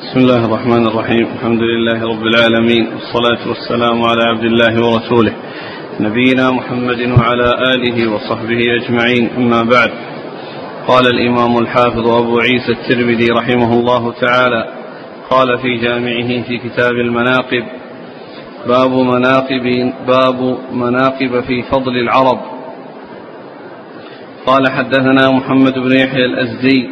[0.00, 5.32] بسم الله الرحمن الرحيم الحمد لله رب العالمين والصلاة والسلام على عبد الله ورسوله
[6.00, 9.90] نبينا محمد وعلى آله وصحبه أجمعين أما بعد
[10.88, 14.68] قال الإمام الحافظ أبو عيسى الترمذي رحمه الله تعالى
[15.30, 17.64] قال في جامعه في كتاب المناقب
[18.68, 22.40] باب مناقب باب مناقب في فضل العرب
[24.46, 26.90] قال حدثنا محمد بن يحيى الأزدي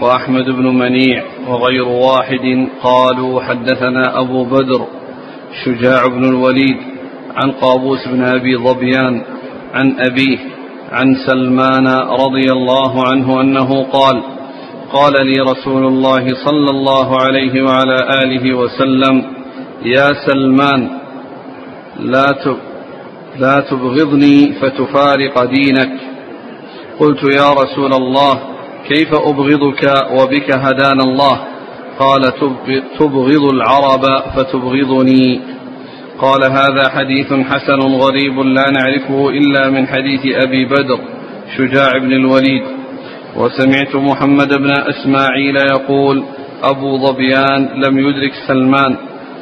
[0.00, 4.86] وأحمد بن منيع وغير واحد قالوا حدثنا أبو بدر
[5.64, 6.76] شجاع بن الوليد
[7.36, 9.22] عن قابوس بن أبي ظبيان
[9.74, 10.38] عن أبيه
[10.92, 14.22] عن سلمان رضي الله عنه أنه قال
[14.92, 19.22] قال لي رسول الله صلى الله عليه وعلى آله وسلم
[19.84, 20.88] يا سلمان
[22.00, 22.26] لا
[23.38, 25.92] لا تبغضني فتفارق دينك.
[26.98, 28.49] قلت يا رسول الله
[28.88, 31.40] كيف أبغضك وبك هدانا الله؟
[31.98, 32.22] قال
[32.98, 34.04] تبغض العرب
[34.36, 35.40] فتبغضني.
[36.18, 40.98] قال هذا حديث حسن غريب لا نعرفه إلا من حديث أبي بدر
[41.56, 42.62] شجاع بن الوليد.
[43.36, 46.24] وسمعت محمد بن إسماعيل يقول
[46.62, 48.96] أبو ظبيان لم يدرك سلمان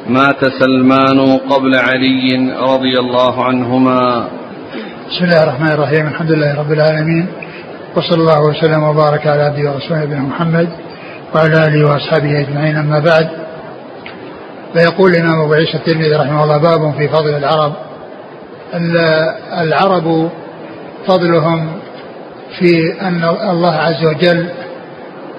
[0.07, 4.27] مات سلمان قبل علي رضي الله عنهما.
[5.09, 7.27] بسم الله الرحمن الرحيم الحمد لله رب العالمين.
[7.95, 10.69] وصلى الله وسلم وبارك على عبده ورسوله نبينا محمد
[11.35, 12.77] وعلى آله وأصحابه أجمعين.
[12.77, 13.29] أما بعد
[14.73, 17.73] فيقول الإمام أبو عيسى الترمذي رحمه الله باب في فضل العرب.
[19.61, 20.29] العرب
[21.07, 21.71] فضلهم
[22.59, 24.49] في أن الله عز وجل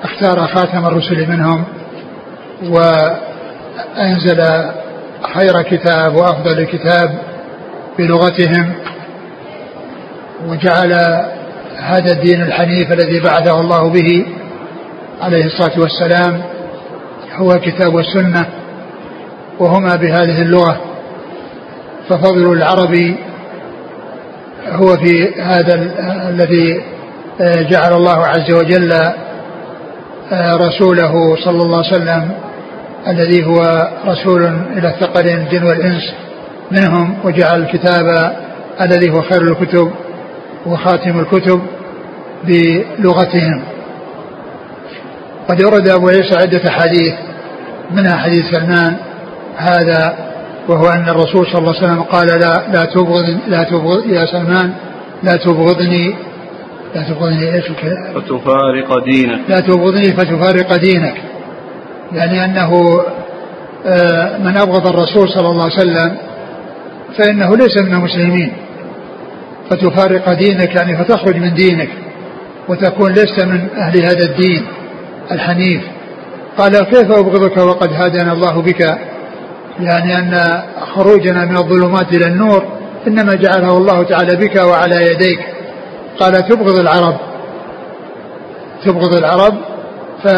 [0.05, 1.65] اختار خاتم الرسل منهم
[2.63, 4.43] وأنزل
[5.35, 7.19] خير كتاب وأفضل كتاب
[7.99, 8.73] بلغتهم
[10.47, 11.25] وجعل
[11.81, 14.27] هذا الدين الحنيف الذي بعثه الله به
[15.21, 16.43] عليه الصلاة والسلام
[17.35, 18.47] هو الكتاب والسنة
[19.59, 20.81] وهما بهذه اللغة.
[22.09, 22.95] ففضل العرب
[24.69, 25.75] هو في هذا
[26.29, 26.83] الذي
[27.41, 28.93] جعل الله عز وجل
[30.55, 32.31] رسوله صلى الله عليه وسلم
[33.09, 34.45] الذي هو رسول
[34.77, 36.03] إلى الثقلين الجن والإنس
[36.71, 38.33] منهم وجعل الكتاب
[38.81, 39.91] الذي هو خير الكتب.
[40.67, 41.61] وخاتم الكتب
[42.45, 43.63] بلغتهم.
[45.49, 47.15] قد ورد أبو عيسى عدة حديث
[47.91, 48.97] منها حديث سلمان
[49.57, 50.15] هذا
[50.69, 54.73] وهو أن الرسول صلى الله عليه وسلم قال لا لا تبغض لا تبغض يا سلمان
[55.23, 56.15] لا تبغضني
[56.95, 57.65] لا تبغضني إيش
[58.15, 59.41] فتفارق دينك.
[59.49, 61.15] لا تبغضني فتفارق دينك.
[62.13, 62.71] يعني أنه
[64.39, 66.17] من أبغض الرسول صلى الله عليه وسلم
[67.19, 68.53] فإنه ليس من المسلمين.
[69.71, 71.89] فتفارق دينك يعني فتخرج من دينك
[72.69, 74.67] وتكون لست من أهل هذا الدين
[75.33, 75.83] الحنيف.
[76.59, 78.99] قال كيف أبغضك وقد هدانا الله بك؟
[79.81, 80.63] يعني أن
[80.95, 82.65] خروجنا من الظلمات إلى النور
[83.07, 85.41] إنما جعله الله تعالى بك وعلى يديك.
[86.21, 87.17] قال تبغض العرب.
[88.85, 89.55] تبغض العرب
[90.23, 90.29] ف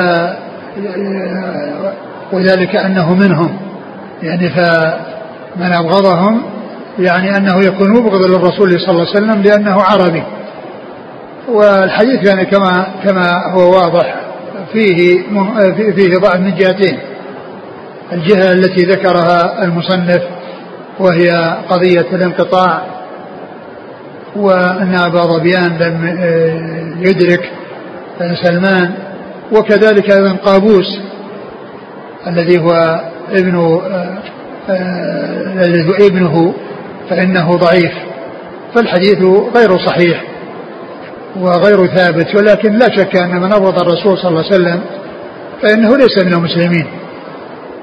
[2.33, 3.57] وذلك أنه منهم
[4.23, 6.43] يعني فمن أبغضهم
[6.99, 10.23] يعني أنه يكون مبغض للرسول صلى الله عليه وسلم لأنه عربي.
[11.49, 14.21] والحديث يعني كما كما هو واضح
[14.73, 15.23] فيه
[15.97, 16.99] فيه ضعف من جهتين.
[18.13, 20.23] الجهة التي ذكرها المصنف
[21.01, 22.83] وهي قضية الانقطاع
[24.37, 26.07] وأن أبا ظبيان لم
[27.01, 27.51] يدرك
[28.45, 28.95] سلمان
[29.53, 31.01] وكذلك أيضا قابوس
[32.27, 33.01] الذي هو
[33.33, 33.81] ابن
[35.67, 36.55] الذي هو ابنه
[37.11, 37.93] فإنه ضعيف
[38.75, 39.19] فالحديث
[39.57, 40.25] غير صحيح
[41.41, 44.81] وغير ثابت ولكن لا شك أن من أبغض الرسول صلى الله عليه وسلم
[45.63, 46.87] فإنه ليس من المسلمين.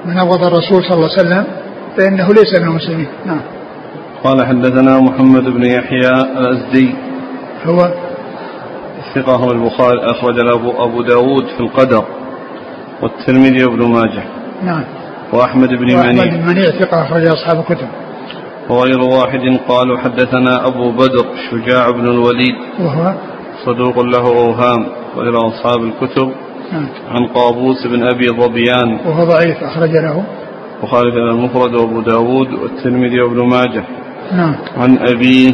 [0.04, 1.44] من أبغض الرسول صلى الله عليه وسلم
[1.96, 3.06] فإنه ليس من المسلمين.
[3.26, 3.40] نعم.
[4.24, 6.94] قال حدثنا محمد بن يحيى الأزدي.
[7.66, 7.90] هو؟
[9.14, 12.04] ثقة هو البخاري أخرج له أبو داود في القدر
[13.02, 14.24] والترمذي وابن ماجه.
[14.64, 14.84] نعم.
[15.32, 17.88] وأحمد بن وأحمد منيع بن منيع ثقة أخرج أصحاب الكتب.
[18.68, 23.14] وغير واحد قالوا حدثنا أبو بدر شجاع بن الوليد وهو
[23.66, 24.86] صدوق له أوهام
[25.16, 26.32] وإلى أصحاب الكتب
[26.72, 26.86] نعم.
[27.10, 28.98] عن قابوس بن أبي ظبيان.
[29.06, 30.24] وهو ضعيف أخرج له.
[30.82, 33.84] وخالد المفرد وأبو داود والترمذي وابن ماجه.
[34.32, 34.54] نعم.
[34.76, 35.50] عن أبيه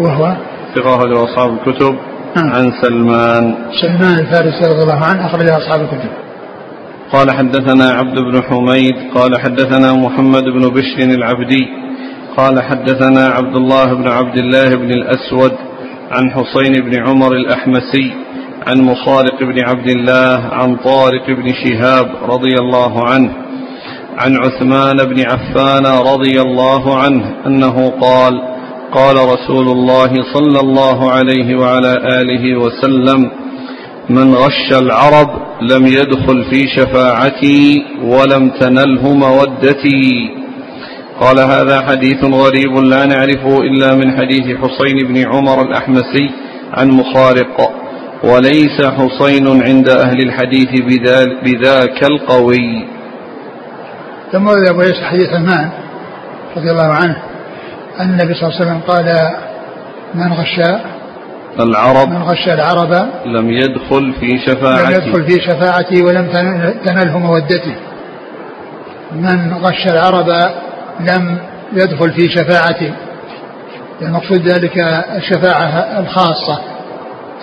[0.00, 0.36] وهو
[0.74, 1.94] ثقة له أصحاب الكتب.
[2.36, 2.52] نعم.
[2.52, 3.54] عن سلمان.
[3.82, 6.10] سلمان الفارسي رضي الله عنه أخرج أصحاب الكتب.
[7.12, 11.83] قال حدثنا عبد بن حميد قال حدثنا محمد بن بشر العبدي.
[12.36, 15.52] قال حدثنا عبد الله بن عبد الله بن الأسود
[16.10, 18.12] عن حسين بن عمر الأحمسي
[18.66, 23.32] عن مخارق بن عبد الله عن طارق بن شهاب رضي الله عنه
[24.18, 28.42] عن عثمان بن عفان رضي الله عنه أنه قال
[28.92, 33.30] قال رسول الله صلى الله عليه وعلى آله وسلم
[34.10, 35.30] من غش العرب
[35.62, 40.43] لم يدخل في شفاعتي ولم تنله مودتي.
[41.20, 46.30] قال هذا حديث غريب لا نعرفه إلا من حديث حسين بن عمر الأحمسي
[46.72, 47.72] عن مخارق
[48.24, 50.70] وليس حسين عند أهل الحديث
[51.44, 52.86] بذاك القوي.
[54.32, 55.70] ثم ورد عيسى حديث عثمان
[56.56, 57.16] رضي الله عنه
[58.00, 59.06] أن النبي صلى الله عليه وسلم قال
[60.14, 60.60] من غش
[61.60, 64.82] العرب من غش العرب لم يدخل في شفاعتي.
[64.84, 66.26] لم يدخل في شفاعتي ولم
[66.84, 67.74] تنله مودتي
[69.12, 70.28] من غش العرب
[71.00, 71.38] لم
[71.72, 72.92] يدخل في شفاعتي
[74.02, 74.78] المقصود ذلك
[75.16, 76.60] الشفاعة الخاصة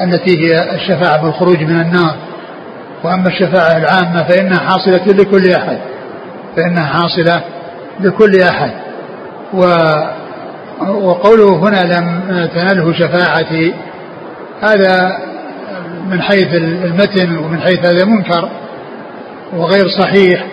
[0.02, 2.16] التي هي الشفاعة بالخروج من النار.
[3.04, 5.78] وأما الشفاعة العامة فإنها حاصلة لكل أحد
[6.56, 7.44] فإنها حاصلة
[8.00, 8.72] لكل أحد.
[9.54, 9.66] و
[10.82, 12.22] وقوله هنا لم
[12.56, 13.74] تنله شفاعتي
[14.62, 15.18] هذا
[16.10, 18.50] من حيث المتن ومن حيث هذا منكر
[19.54, 20.46] وغير صحيح.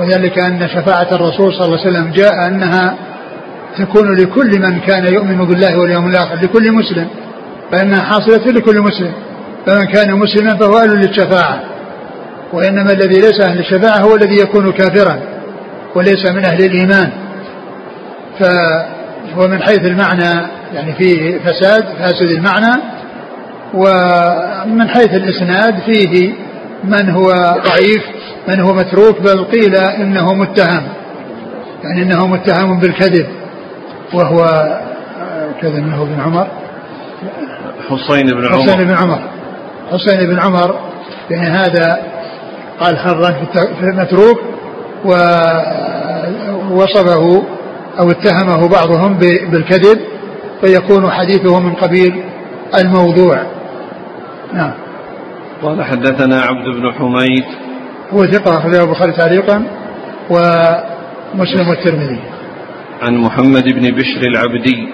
[0.00, 2.94] وذلك أن شفاعة الرسول صلى الله عليه وسلم جاء أنها
[3.78, 7.08] تكون لكل من كان يؤمن بالله واليوم الآخر لكل مسلم
[7.72, 9.12] فإنها حاصلة لكل مسلم
[9.66, 11.60] فمن كان مسلما فهو أهل للشفاعة
[12.52, 15.20] وإنما الذي ليس أهل الشفاعة هو الذي يكون كافرا
[15.94, 17.10] وليس من أهل الإيمان.
[18.40, 22.82] فهو من حيث المعنى يعني فيه فساد فاسد المعنى
[23.74, 26.32] ومن حيث الإسناد فيه
[26.84, 27.32] من هو
[27.66, 28.02] ضعيف
[28.48, 30.88] من هو متروك بل قيل إنه متهم
[31.84, 33.26] يعني إنه متهم بالكذب
[34.14, 34.44] وهو
[35.60, 36.48] كذا منه بن عمر؟
[37.88, 38.62] حسين بن عمر.
[38.62, 39.20] حسين بن عمر.
[39.92, 40.80] حسين بن عمر
[41.30, 42.02] يعني هذا
[42.80, 44.40] قال حرا في المتروك
[46.70, 47.42] ووصفه
[47.98, 49.18] أو اتهمه بعضهم
[49.50, 50.00] بالكذب
[50.60, 52.24] فيكون حديثه من قبيل
[52.78, 53.42] الموضوع.
[54.52, 54.72] نعم.
[55.62, 57.44] قال حدثنا عبد بن حميد
[58.14, 59.64] هو ثقة أخرجه البخاري تعليقا
[60.30, 62.20] ومسلم والترمذي.
[63.02, 64.88] عن محمد بن بشر العبدي.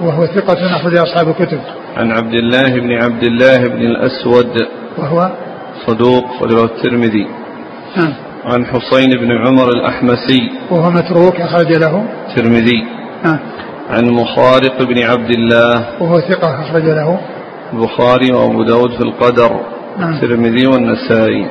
[0.00, 1.60] وهو ثقة أخرج أصحاب الكتب.
[1.96, 4.54] عن عبد الله بن عبد الله بن الأسود.
[4.98, 5.30] وهو؟
[5.86, 7.26] صدوق وله الترمذي.
[7.96, 8.12] نعم.
[8.44, 10.50] عن حسين بن عمر الأحمسي.
[10.70, 12.04] وهو متروك أخرج له.
[12.28, 12.84] الترمذي
[13.24, 13.38] نعم.
[13.90, 16.02] عن مخارق بن عبد الله.
[16.02, 17.18] وهو ثقة أخرج له.
[17.72, 19.60] البخاري وأبو داود في القدر.
[19.98, 20.14] نعم.
[20.14, 21.46] الترمذي والنسائي.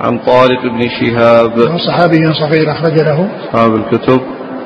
[0.00, 1.58] عن طارق بن شهاب.
[1.58, 3.28] وهو صحابي صغير أخرج له.
[3.48, 4.20] أصحاب الكتب.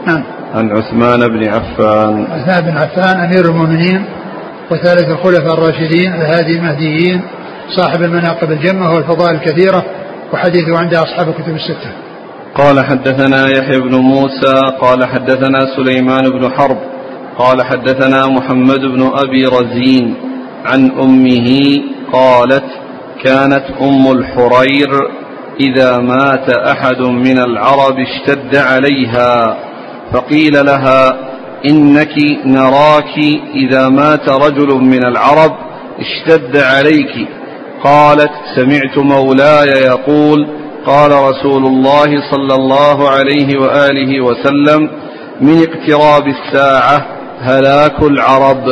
[0.07, 0.25] نعم.
[0.55, 2.27] عن عثمان بن عفان.
[2.31, 4.05] عثمان بن عفان أمير المؤمنين
[4.71, 7.21] وثالث الخلفاء الراشدين الهادي المهديين
[7.77, 9.85] صاحب المناقب الجمة والفضائل الكثيرة
[10.33, 11.91] وحديثه عند أصحاب الكتب الستة.
[12.55, 16.79] قال حدثنا يحيى بن موسى قال حدثنا سليمان بن حرب
[17.39, 20.15] قال حدثنا محمد بن أبي رزين
[20.65, 21.81] عن أمه
[22.13, 22.65] قالت
[23.25, 25.22] كانت أم الحرير
[25.61, 29.57] إذا مات أحد من العرب اشتد عليها
[30.13, 31.17] فقيل لها
[31.71, 32.15] إنك
[32.47, 33.19] نراك
[33.55, 35.53] إذا مات رجل من العرب
[36.01, 37.29] اشتد عليك.
[37.85, 40.49] قالت سمعت مولاي يقول
[40.87, 44.91] قال رسول الله صلى الله عليه وآله وسلم
[45.41, 47.07] من اقتراب الساعة
[47.41, 48.65] هلاك العرب.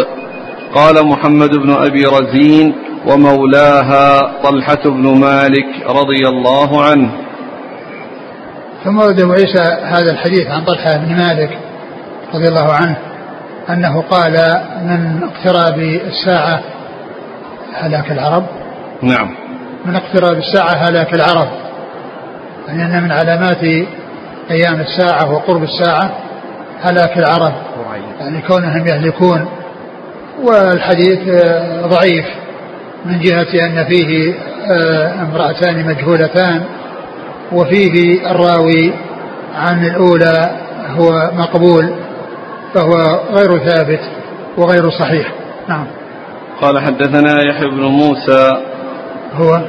[0.75, 2.75] قال محمد بن أبي رزين
[3.07, 7.11] ومولاها طلحة بن مالك رضي الله عنه.
[8.85, 11.59] ثم ورد أبو عيسى هذا الحديث عن طلحة بن مالك
[12.35, 12.97] رضي الله عنه
[13.71, 14.33] أنه قال
[14.83, 16.61] من اقتراب الساعة
[17.75, 18.47] هلاك العرب.
[19.03, 19.35] نعم.
[19.85, 21.49] من اقتراب الساعة هلاك العرب.
[22.69, 23.65] يعني أن من علامات
[24.49, 26.11] قيام الساعة وقرب الساعة
[26.83, 27.53] هلاك العرب.
[28.21, 29.49] يعني كونهم يهلكون
[30.43, 31.19] والحديث
[31.85, 32.27] ضعيف.
[33.07, 34.35] من جهة أن فيه
[35.23, 36.63] امرأتان مجهولتان
[37.53, 38.93] وفيه الراوي
[39.55, 40.51] عن الأولى
[40.91, 41.91] هو مقبول
[42.75, 44.01] فهو غير ثابت
[44.57, 45.33] وغير صحيح.
[45.69, 45.87] نعم.
[46.61, 48.51] قال حدثنا يحيى بن موسى
[49.35, 49.61] هو؟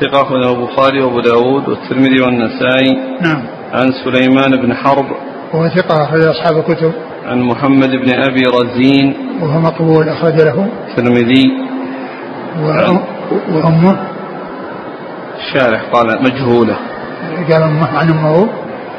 [0.00, 2.98] ثقة أخرجه البخاري وأبو داود والترمذي والنسائي.
[3.20, 3.42] نعم.
[3.72, 5.06] عن سليمان بن حرب.
[5.52, 6.92] وهو ثقة أخرج أصحاب الكتب.
[7.26, 9.14] عن محمد بن أبي رزين.
[9.42, 10.68] وهو مقبول أخرج له.
[10.88, 11.44] الترمذي.
[13.50, 13.96] وأمه
[15.36, 16.76] الشارح قال مجهولة.
[17.50, 18.48] قال أمه عن أمه.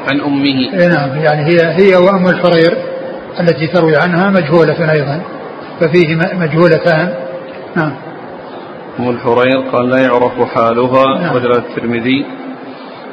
[0.08, 0.44] عن أمه.
[0.44, 2.76] إيه نعم يعني هي هي وأم الحرير
[3.40, 5.20] التي تروي عنها مجهولة أيضا.
[5.80, 7.14] ففيه مجهولتان.
[7.76, 7.92] نعم.
[8.98, 11.18] أم الحرير قال لا يعرف حالها.
[11.18, 11.36] نعم.
[11.36, 12.26] الترمذي.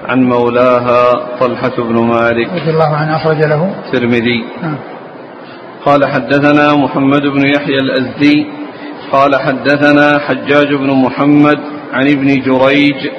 [0.08, 2.50] عن مولاها طلحة بن مالك.
[2.50, 3.76] رضي الله عنه أخرج له.
[3.86, 4.78] الترمذي نعم.
[5.86, 8.63] قال حدثنا محمد بن يحيى الأزدي.
[9.14, 11.60] قال حدثنا حجاج بن محمد
[11.94, 13.12] عن ابن جريج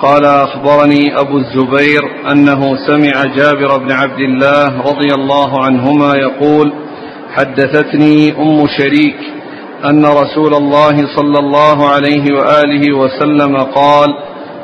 [0.00, 6.72] قال أخبرني أبو الزبير أنه سمع جابر بن عبد الله رضي الله عنهما يقول
[7.34, 9.16] حدثتني أم شريك
[9.84, 14.08] أن رسول الله صلى الله عليه وآله وسلم قال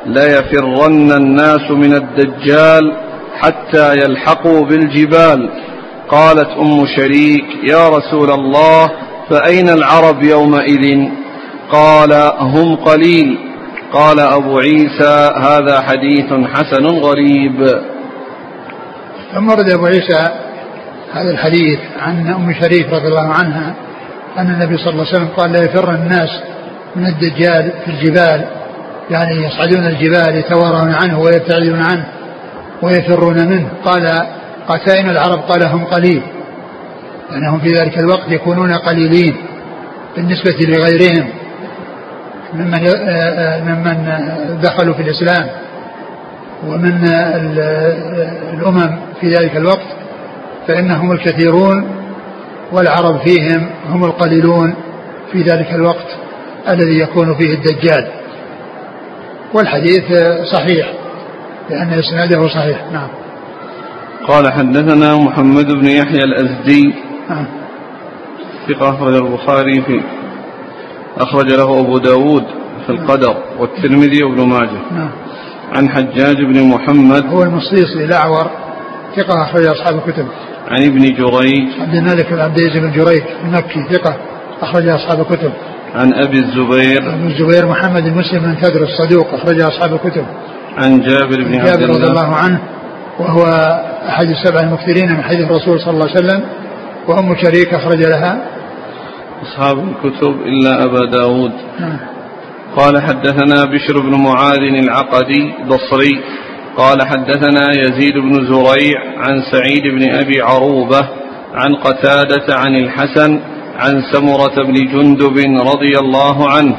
[0.05, 2.93] ليفرن الناس من الدجال
[3.39, 5.49] حتى يلحقوا بالجبال.
[6.09, 8.91] قالت أم شريك يا رسول الله
[9.31, 11.09] فأين العرب يومئذ؟
[11.71, 13.37] قال هم قليل.
[13.93, 17.67] قال أبو عيسى هذا حديث حسن غريب.
[19.33, 20.29] ثم ورد أبو عيسى
[21.13, 23.75] هذا الحديث عن أم شريك رضي الله عنها
[24.37, 26.29] أن النبي صلى الله عليه وسلم قال لا يفر الناس
[26.95, 28.45] من الدجال في الجبال.
[29.09, 32.07] يعني يصعدون الجبال يتوارون عنه ويبتعدون عنه
[32.81, 33.69] ويفرون منه.
[33.85, 34.25] قال
[34.67, 36.21] قتائن العرب قال هم قليل.
[37.31, 39.35] لأنهم في ذلك الوقت يكونون قليلين
[40.15, 41.29] بالنسبة لغيرهم
[42.53, 42.79] ممن
[43.65, 44.07] ممن
[44.63, 45.47] دخلوا في الإسلام
[46.67, 47.07] ومن
[48.53, 49.87] الأمم في ذلك الوقت
[50.67, 51.87] فإنهم الكثيرون
[52.71, 54.75] والعرب فيهم هم القليلون
[55.31, 56.07] في ذلك الوقت
[56.69, 58.07] الذي يكون فيه الدجال.
[59.53, 60.03] والحديث
[60.53, 60.93] صحيح
[61.69, 62.81] لأن إسناده صحيح.
[62.93, 63.07] نعم.
[64.27, 66.93] قال حدثنا محمد بن يحيى الأزدي
[67.31, 67.45] نعم.
[68.67, 70.01] ثقة أخرج البخاري في
[71.17, 72.43] أخرج له أبو داود
[72.85, 74.81] في القدر والترمذي وابن ماجه.
[74.91, 75.09] نعم.
[75.75, 77.25] عن حجاج بن محمد.
[77.25, 78.51] هو المصيصي الأعور
[79.15, 80.27] ثقة أخرج أصحاب الكتب.
[80.67, 81.67] عن ابن جريج.
[81.81, 83.83] عبد الملك بن عبد العزيز بن جريج المكي.
[83.91, 84.17] ثقة
[84.61, 85.51] أخرج أصحاب الكتب.
[85.95, 87.13] عن أبي الزبير.
[87.13, 90.25] ابن الزبير محمد بن مسلم بن كدر الصدوق أخرج أصحاب الكتب.
[90.77, 92.07] عن جابر بن عبد جابر رضي الله.
[92.07, 92.59] الله عنه
[93.19, 93.43] وهو
[94.09, 96.43] أحد السبع المكثرين من حديث الرسول صلى الله عليه وسلم.
[97.07, 98.47] وأم شريك أخرج لها.
[99.43, 101.51] أصحاب الكتب إلا أبا داود.
[101.79, 101.99] نعم.
[102.77, 106.21] قال حدثنا بشر بن معاذ العقدي بصري
[106.77, 111.07] قال حدثنا يزيد بن زريع عن سعيد بن أبي عروبة
[111.53, 113.39] عن قتادة عن الحسن
[113.75, 116.75] عن سمرة بن جندب رضي الله عنه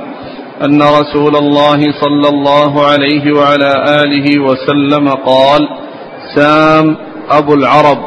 [0.65, 5.69] أن رسول الله صلى الله عليه وعلى آله وسلم قال
[6.37, 6.97] سام
[7.31, 7.99] أبو العرب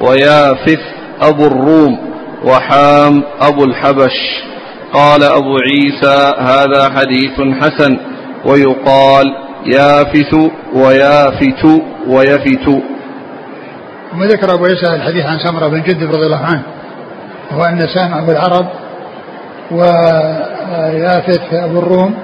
[0.00, 1.98] ويافث أبو الروم
[2.44, 4.44] وحام أبو الحبش.
[4.92, 7.98] قال أبو عيسى هذا حديث حسن.
[8.44, 9.26] ويقال
[9.66, 10.34] يافث
[10.74, 11.64] ويافت
[12.06, 12.66] ويفت.
[14.12, 16.62] ثم ذكر أبو عيسى الحديث عن سمرة بن جندب رضي الله عنه
[17.50, 18.66] وهو أن سام أبو العرب
[19.70, 22.14] ويافث أبو الروم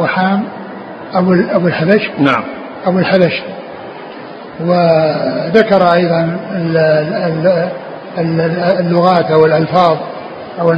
[0.00, 0.44] وحام
[1.14, 2.10] أبو أبو الحبش.
[2.18, 2.44] نعم.
[2.86, 3.42] أبو الحبش.
[4.60, 7.70] وذكر أيضا ال- ال-
[8.18, 8.40] ال-
[8.80, 9.96] اللغات أو الألفاظ
[10.60, 10.74] أو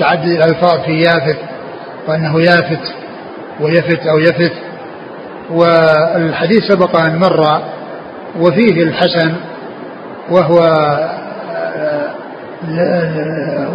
[0.00, 1.38] تعدد الألفاظ في يافت
[2.08, 2.92] وأنه يافت
[3.60, 4.52] ويفت أو يفت.
[5.50, 7.60] والحديث سبق أن مر
[8.40, 9.32] وفيه الحسن
[10.30, 10.58] وهو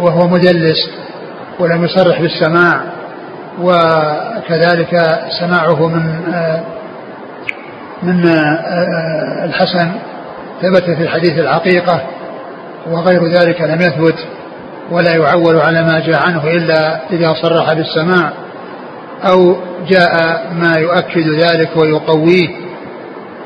[0.00, 0.90] وهو مدلس
[1.60, 2.80] ولم يصرح بالسماع
[3.62, 6.02] وكذلك سماعه من
[8.04, 8.28] من
[9.44, 9.90] الحسن
[10.62, 12.02] ثبت في الحديث العقيقة
[12.90, 14.26] وغير ذلك لم يثبت
[14.90, 18.32] ولا يعول على ما جاء عنه إلا إذا صرح بالسماع
[19.24, 19.56] أو
[19.88, 22.48] جاء ما يؤكد ذلك ويقويه.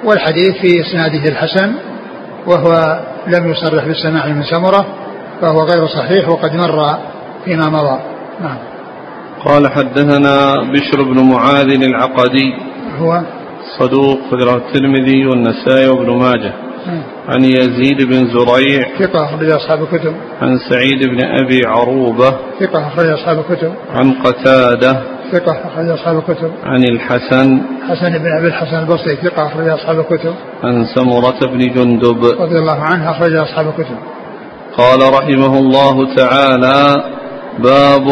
[0.05, 1.75] والحديث في إسناده الحسن
[2.47, 4.87] وهو لم يصرح بالسماع من سمرة
[5.41, 6.99] فهو غير صحيح وقد مر
[7.45, 8.01] فيما مضى.
[8.41, 8.59] نعم.
[9.45, 12.55] قال حدثنا بشر بن معاذ العقدي.
[12.99, 13.23] هو
[13.79, 16.53] صدوق خرجه الترمذي والنسائي وابن ماجه.
[17.29, 18.99] عن يزيد بن زريع.
[18.99, 20.15] ثقة أخرج أصحاب الكتب.
[20.43, 22.31] عن سعيد بن أبي عروبة.
[22.61, 23.73] ثقة أخرج أصحاب الكتب.
[23.91, 25.03] عن قتادة.
[25.33, 26.51] ثقة أخرج أصحاب الكتب.
[26.65, 27.61] عن الحسن.
[27.89, 29.17] حسن بن أبي الحسن البصري.
[29.17, 30.35] ثقة أخرج أصحاب الكتب.
[30.63, 32.25] عن سمرة بن جندب.
[32.25, 33.97] رضي الله عنه أخرج أصحاب الكتب.
[34.77, 37.05] قال رحمه الله تعالى
[37.59, 38.09] باب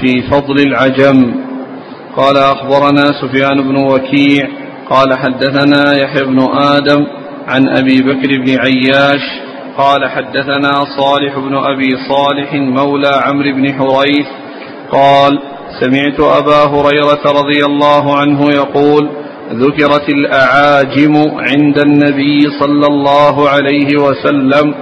[0.00, 1.34] في فضل العجم.
[2.16, 4.59] قال أخبرنا سفيان بن وكيع
[4.90, 7.06] قال حدثنا يحيى بن آدم
[7.48, 9.20] عن أبي بكر بن عياش
[9.78, 14.26] قال حدثنا صالح بن أبي صالح مولى عمرو بن حريث
[14.92, 15.38] قال
[15.80, 19.08] سمعت أبا هريرة رضي الله عنه يقول
[19.52, 24.74] ذكرت الأعاجم عند النبي صلى الله عليه وسلم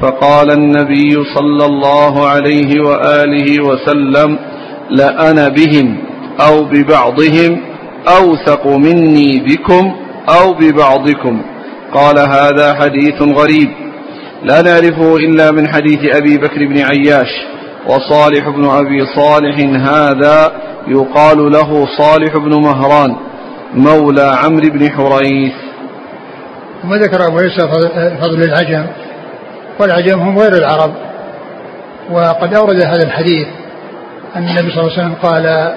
[0.00, 4.38] فقال النبي صلى الله عليه وآله وسلم
[4.90, 5.96] لأنا بهم
[6.40, 7.60] أو ببعضهم
[8.08, 9.96] أوثق مني بكم
[10.28, 11.42] أو ببعضكم.
[11.94, 13.68] قال هذا حديث غريب.
[14.42, 17.28] لا نعرفه إلا من حديث أبي بكر بن عياش.
[17.86, 20.52] وصالح بن أبي صالح هذا
[20.88, 23.16] يقال له صالح بن مهران
[23.74, 25.52] مولى عمرو بن حريث.
[26.82, 27.68] ثم ذكر أبو عيسى
[28.20, 28.86] فضل العجم
[29.80, 30.92] والعجم هم غير العرب.
[32.10, 33.46] وقد أورد هذا الحديث
[34.36, 35.74] أن النبي صلى الله عليه وسلم قال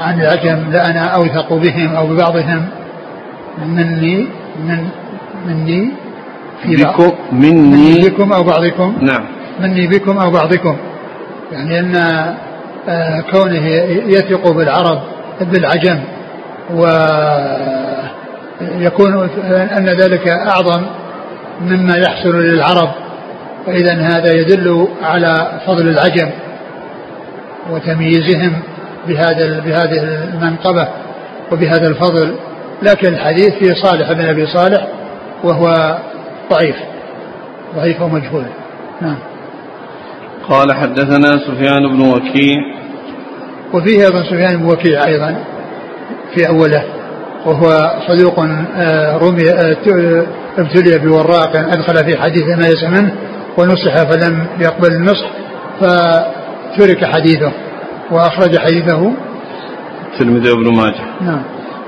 [0.00, 2.66] عن العجم لأنا أوثق بهم أو ببعضهم
[3.58, 4.26] مني
[4.68, 4.88] من
[5.46, 5.92] مني
[6.62, 8.08] في بكم مني.
[8.08, 8.96] بكم أو بعضكم.
[9.00, 9.24] نعم.
[9.60, 10.76] مني بكم أو بعضكم.
[11.52, 11.96] يعني أن
[12.88, 13.66] آه، كونه
[14.06, 15.02] يثق بالعرب
[15.40, 16.00] بالعجم
[16.74, 17.10] ويكون
[19.48, 20.82] أن ذلك أعظم
[21.60, 22.88] مما يحصل للعرب.
[23.66, 26.30] فإذا هذا يدل على فضل العجم
[27.70, 28.52] وتمييزهم.
[29.08, 30.02] بهذا بهذه
[30.34, 30.88] المنقبة
[31.52, 32.34] وبهذا الفضل
[32.82, 34.86] لكن الحديث في صالح بن أبي صالح
[35.44, 35.98] وهو
[36.50, 36.76] ضعيف
[37.76, 38.44] ضعيف ومجهول.
[39.00, 39.16] نعم.
[40.48, 42.76] قال حدثنا سفيان بن وكيع.
[43.74, 45.36] وفيه أيضا سفيان بن وكيع أيضا
[46.34, 46.84] في أوله
[47.46, 47.68] وهو
[48.08, 48.40] صدوق
[48.76, 50.26] آه، رمي آه،
[50.58, 53.14] ابتلي بوراق أدخل في حديث ما يسمى منه
[53.58, 55.30] ونصح فلم يقبل النصح
[55.80, 57.52] فترك حديثه.
[58.10, 59.12] وأخرج حديثه.
[60.12, 61.04] الترمذي وابن ماجه.
[61.20, 61.42] نعم.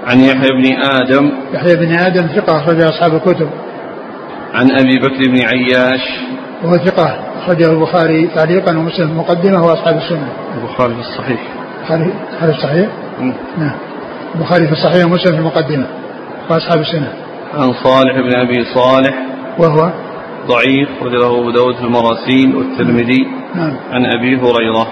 [0.07, 1.31] عن يحيى بن آدم.
[1.55, 3.51] يحيى بن آدم ثقة أخرج أصحاب الكتب.
[4.55, 6.01] عن أبي بكر بن عياش.
[6.65, 10.29] وهو ثقة أخرجه البخاري تعليقا ومسلم مقدمة وأصحاب السنة.
[10.55, 11.41] البخاري في الصحيح.
[11.81, 12.89] البخاري في الصحيح؟
[13.59, 13.75] نعم.
[14.35, 15.87] البخاري في الصحيح ومسلم في المقدمة
[16.51, 17.13] وأصحاب السنة.
[17.55, 19.15] عن صالح بن أبي صالح.
[19.59, 19.91] وهو؟
[20.47, 23.27] ضعيف له أبو داود في المراسيل والترمذي.
[23.55, 23.77] نعم.
[23.91, 24.87] عن أبي هريرة.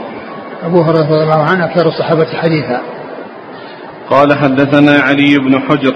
[0.64, 2.80] أبو هريرة رضي الله عنه أكثر الصحابة حديثا.
[4.10, 5.94] قال حدثنا علي بن حجر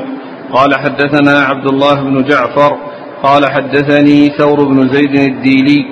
[0.52, 2.76] قال حدثنا عبد الله بن جعفر
[3.23, 5.85] قال حدثني ثور بن زيد الديلي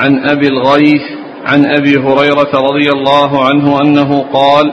[0.00, 1.02] عن أبي الغيث
[1.46, 4.72] عن أبي هريرة رضي الله عنه أنه قال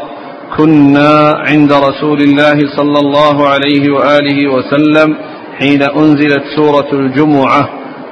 [0.57, 5.17] كنا عند رسول الله صلى الله عليه وآله وسلم
[5.59, 7.69] حين أنزلت سورة الجمعة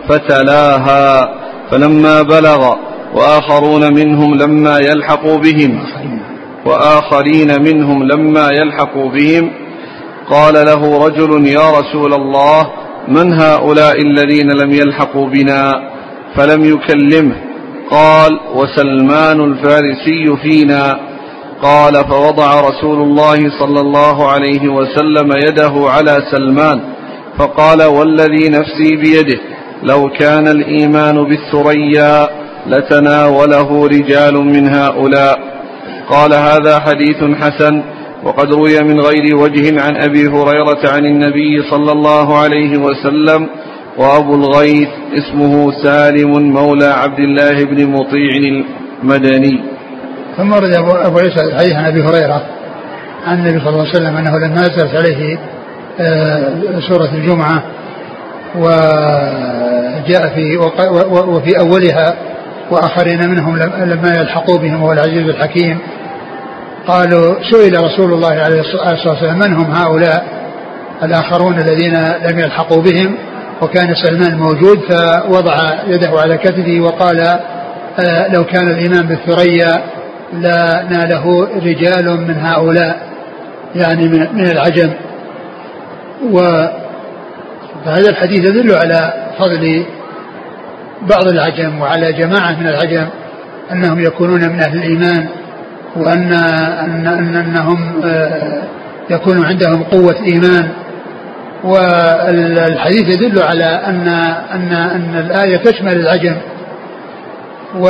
[0.10, 1.29] فتلاها
[1.71, 2.73] فلما بلغ
[3.15, 5.84] وآخرون منهم لما يلحقوا بهم.
[6.65, 9.52] وآخرين منهم لما يلحقوا بهم.
[10.30, 12.69] قال له رجل يا رسول الله
[13.08, 15.73] من هؤلاء الذين لم يلحقوا بنا؟
[16.36, 17.36] فلم يكلمه.
[17.91, 20.99] قال وسلمان الفارسي فينا.
[21.62, 26.82] قال فوضع رسول الله صلى الله عليه وسلم يده على سلمان.
[27.38, 29.39] فقال والذي نفسي بيده
[29.84, 32.42] لو كان الإيمان بالثريا.
[32.67, 35.39] لتناوله رجال من هؤلاء.
[36.10, 37.84] قال هذا حديث حسن
[38.23, 43.49] وقد روي من غير وجه عن أبي هريرة عن النبي صلى الله عليه وسلم
[43.97, 48.62] وأبو الغيث اسمه سالم مولى عبد الله بن مطيع
[49.04, 49.63] المدني.
[50.38, 52.43] ثم ورد ابو عيسى الحديث عن أبي هريرة
[53.26, 55.38] عن النبي صلى الله عليه وسلم أنه لما نزلت عليه
[55.99, 56.54] آه،
[56.89, 57.63] سورة الجمعة
[58.56, 60.58] وجاء في
[61.28, 62.15] وفي أولها
[62.73, 65.79] وآخرين منهم لما يلحقوا بهم وهو العزيز الحكيم.
[66.88, 70.25] قالوا سئل رسول الله عليه الصلاة والسلام من هم هؤلاء
[71.03, 71.93] الآخرون الذين
[72.29, 73.15] لم يلحقوا بهم؟
[73.62, 75.55] وكان سلمان موجود فوضع
[75.88, 77.19] يده على كتفه وقال
[77.99, 79.83] آه، لو كان الايمان بالثريا
[80.33, 82.99] لناله رجال من هؤلاء
[83.75, 84.93] يعني من العجم.
[86.31, 89.86] وهذا الحديث يدل على فضل
[91.01, 93.08] بعض العجم وعلى جماعة من العجم
[93.71, 95.27] أنهم يكونون من أهل الإيمان
[95.95, 96.34] وأن
[96.84, 98.63] أن أن أنهم آه،
[99.10, 100.69] يكون عندهم قوة إيمان
[101.63, 104.08] والحديث يدل على أن
[104.53, 106.36] أن أن الآية تشمل العجم.
[107.79, 107.88] و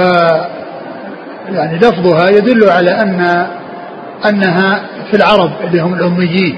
[1.50, 3.48] يعني لفظها يدل على أن
[4.30, 6.58] أنها في العرب اللي هم الأميين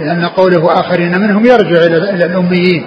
[0.00, 2.86] لأن قوله آخرين منهم يرجع إلى الأميين.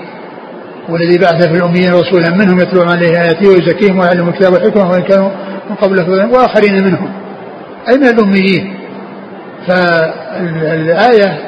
[0.89, 5.29] والذي بعث في الأميين رسولا منهم يتلو عليه آياته ويزكيهم ويعلم الكتاب والحكمة وإن كانوا
[5.69, 7.09] من قبله وآخرين منهم.
[7.89, 8.75] أي من الأميين.
[9.67, 11.39] فالآية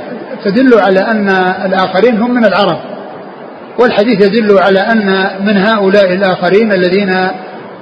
[0.45, 1.30] تدل على أن
[1.65, 2.80] الآخرين هم من العرب.
[3.80, 7.10] والحديث يدل على أن من هؤلاء الآخرين الذين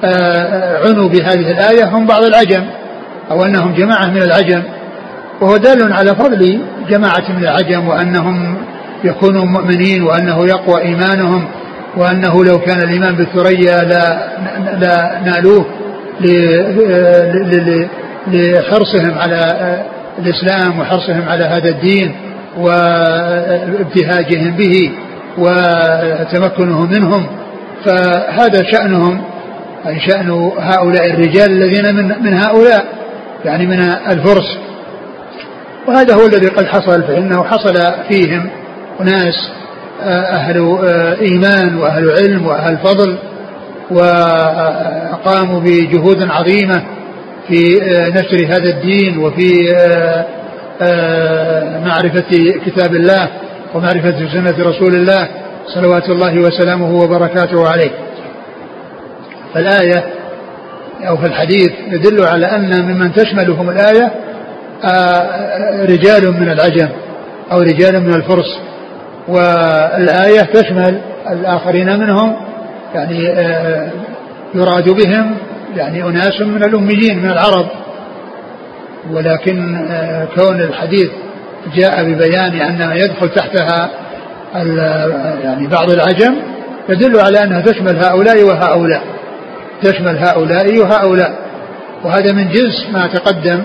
[0.03, 2.65] آه، عنوا بهذه الآية هم بعض العجم
[3.31, 4.63] أو أنهم جماعة من العجم.
[5.41, 8.57] وهو دال على فضل جماعة من العجم وأنهم
[9.05, 11.47] يكونوا مؤمنين وأنه يقوى إيمانهم
[11.97, 14.29] وأنه لو كان الإيمان بالثريا لا,
[14.79, 15.65] لا نالوه
[18.27, 19.41] لحرصهم على
[20.19, 22.15] الإسلام وحرصهم على هذا الدين
[22.57, 24.91] وابتهاجهم به
[25.37, 27.25] وتمكنهم منهم
[27.85, 29.21] فهذا شأنهم
[29.87, 32.85] أي شأن هؤلاء الرجال الذين من, من هؤلاء
[33.45, 34.57] يعني من الفرس.
[35.87, 37.73] وهذا هو الذي قد حصل فإنه حصل
[38.09, 38.49] فيهم
[39.01, 39.49] أناس
[40.03, 40.57] أهل
[41.21, 43.17] إيمان وأهل علم وأهل فضل
[43.91, 46.83] وقاموا بجهود عظيمة
[47.47, 47.79] في
[48.15, 49.53] نشر هذا الدين وفي
[51.85, 53.29] معرفة كتاب الله
[53.73, 55.27] ومعرفة سنة رسول الله
[55.67, 57.91] صلوات الله وسلامه وبركاته عليه.
[59.53, 60.03] فالآية
[61.07, 64.11] أو في الحديث يدل على أن ممن تشملهم الآية
[65.89, 66.89] رجال من العجم
[67.51, 68.59] أو رجال من الفرس.
[69.27, 72.35] والآية تشمل الآخرين منهم
[72.95, 73.23] يعني
[74.55, 75.35] يراد بهم
[75.75, 77.65] يعني أناس من الأميين من العرب.
[79.11, 79.87] ولكن
[80.35, 81.09] كون الحديث
[81.75, 83.89] جاء ببيان أن يدخل تحتها
[85.43, 86.35] يعني بعض العجم
[86.89, 89.01] يدل على أنها تشمل هؤلاء وهؤلاء
[89.81, 91.33] تشمل هؤلاء وهؤلاء.
[92.03, 93.63] وهذا من جنس ما تقدم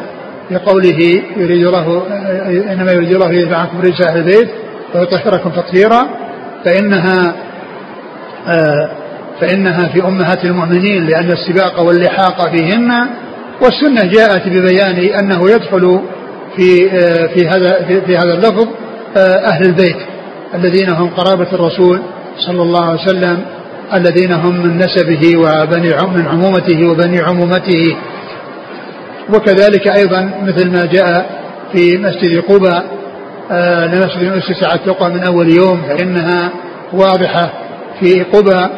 [0.51, 2.03] بقوله يريد الله
[2.73, 4.49] إنما يريد الله يدفع عنكم رجس أهل البيت.
[4.95, 6.09] ويطهركم تطهيرا
[6.65, 7.35] فإنها
[9.41, 13.07] فإنها في أمهات المؤمنين لأن السباق واللحاق فيهن
[13.63, 16.01] والسنة جاءت ببيان أنه يدخل
[16.57, 16.91] في
[17.35, 18.69] في هذا في, هذا اللفظ
[19.17, 19.97] أهل البيت
[20.55, 22.03] الذين هم قرابة الرسول
[22.47, 23.45] صلى الله عليه وسلم
[23.95, 27.97] الذين هم من نسبه وبني من عمومته وبني عمومته.
[29.35, 31.41] وكذلك أيضا مثل ما جاء
[31.73, 33.00] في مسجد قباء آه
[33.87, 36.51] لمسجد أسس على التقوى من أول يوم فإنها
[36.93, 37.51] واضحة
[38.01, 38.71] في قباء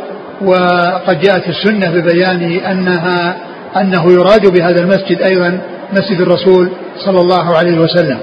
[0.42, 3.37] وقد جاءت السنة ببيان أنها
[3.76, 5.61] أنه يراد بهذا المسجد أيضا
[5.92, 6.68] مسجد الرسول
[7.04, 8.18] صلى الله عليه وسلم.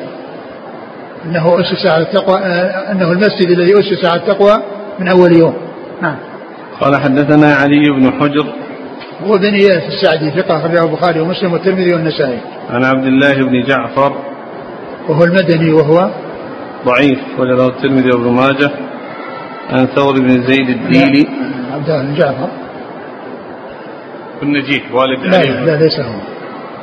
[1.26, 4.64] أنه أسس على التقوى آه أنه المسجد الذي أسس على التقوى
[5.00, 5.54] من أول يوم.
[6.02, 6.16] نعم.
[6.82, 8.46] قال حدثنا علي بن حجر.
[9.28, 12.40] هو بن إياس السعدي ثقة أخرجه البخاري ومسلم والترمذي والنسائي.
[12.70, 14.14] عن عبد الله بن جعفر.
[15.10, 16.10] وهو المدني وهو
[16.86, 18.72] ضعيف وله الترمذي وابن ماجه.
[19.70, 21.28] عن ثور بن زيد الديلي.
[21.74, 22.50] عبد الله بن جعفر.
[24.42, 25.66] بن نجيح والد لا, علي.
[25.66, 26.20] لا ليس هو.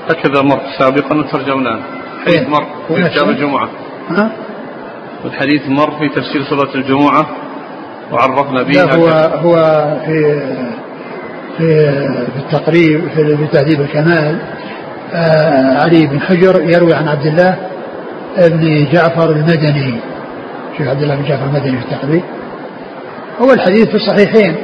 [0.08, 1.80] هكذا مر سابقا وترجمناه.
[2.26, 2.48] حديث إيه.
[2.48, 3.68] مر في كتاب الجمعة.
[4.10, 4.30] ها؟
[5.24, 7.26] والحديث مر في تفسير صلاة الجمعة.
[8.12, 9.08] وعرفنا به هو
[9.42, 9.54] هو
[10.06, 10.40] في
[11.58, 11.92] في
[12.26, 14.38] في التقريب في تهذيب الكمال.
[15.12, 17.58] آه علي بن حجر يروي عن عبد الله
[18.38, 20.00] بن جعفر المدني
[20.78, 22.22] شيخ عبد الله بن جعفر المدني في التقريب.
[23.40, 24.56] هو الحديث في الصحيحين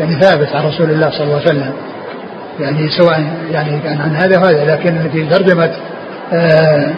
[0.00, 1.72] يعني ثابت عن رسول الله صلى الله عليه وسلم.
[2.60, 5.72] يعني سواء يعني كان عن هذا وهذا لكن في ترجمة
[6.32, 6.90] آه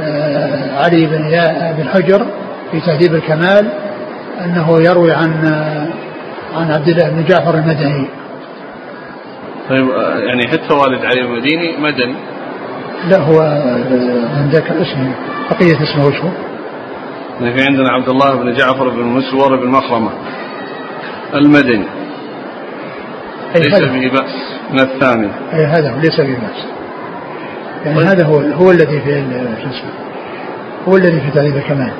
[0.00, 1.30] آه علي بن
[1.78, 2.26] بن حجر
[2.70, 3.68] في تهذيب الكمال
[4.44, 5.30] أنه يروي عن
[6.56, 8.08] عن عبد الله بن جعفر المدني.
[9.70, 9.88] طيب
[10.26, 12.14] يعني حتى والد علي المديني مدني.
[13.06, 13.40] لا هو
[14.36, 15.12] من ذاك الاسم
[15.50, 16.28] بقية اسمه وش هو؟
[17.40, 20.10] يعني في عندنا عبد الله بن جعفر بن مسور بن مخرمة.
[21.34, 21.84] المدني.
[23.54, 24.34] ليس به بأس.
[24.72, 25.28] من الثاني.
[25.52, 26.66] أي هذا هو ليس به بأس.
[27.84, 28.06] يعني طيب.
[28.06, 29.24] هذا هو هو الذي في
[29.62, 29.90] شو اسمه
[30.88, 31.92] هو الذي في تعريف الكمال.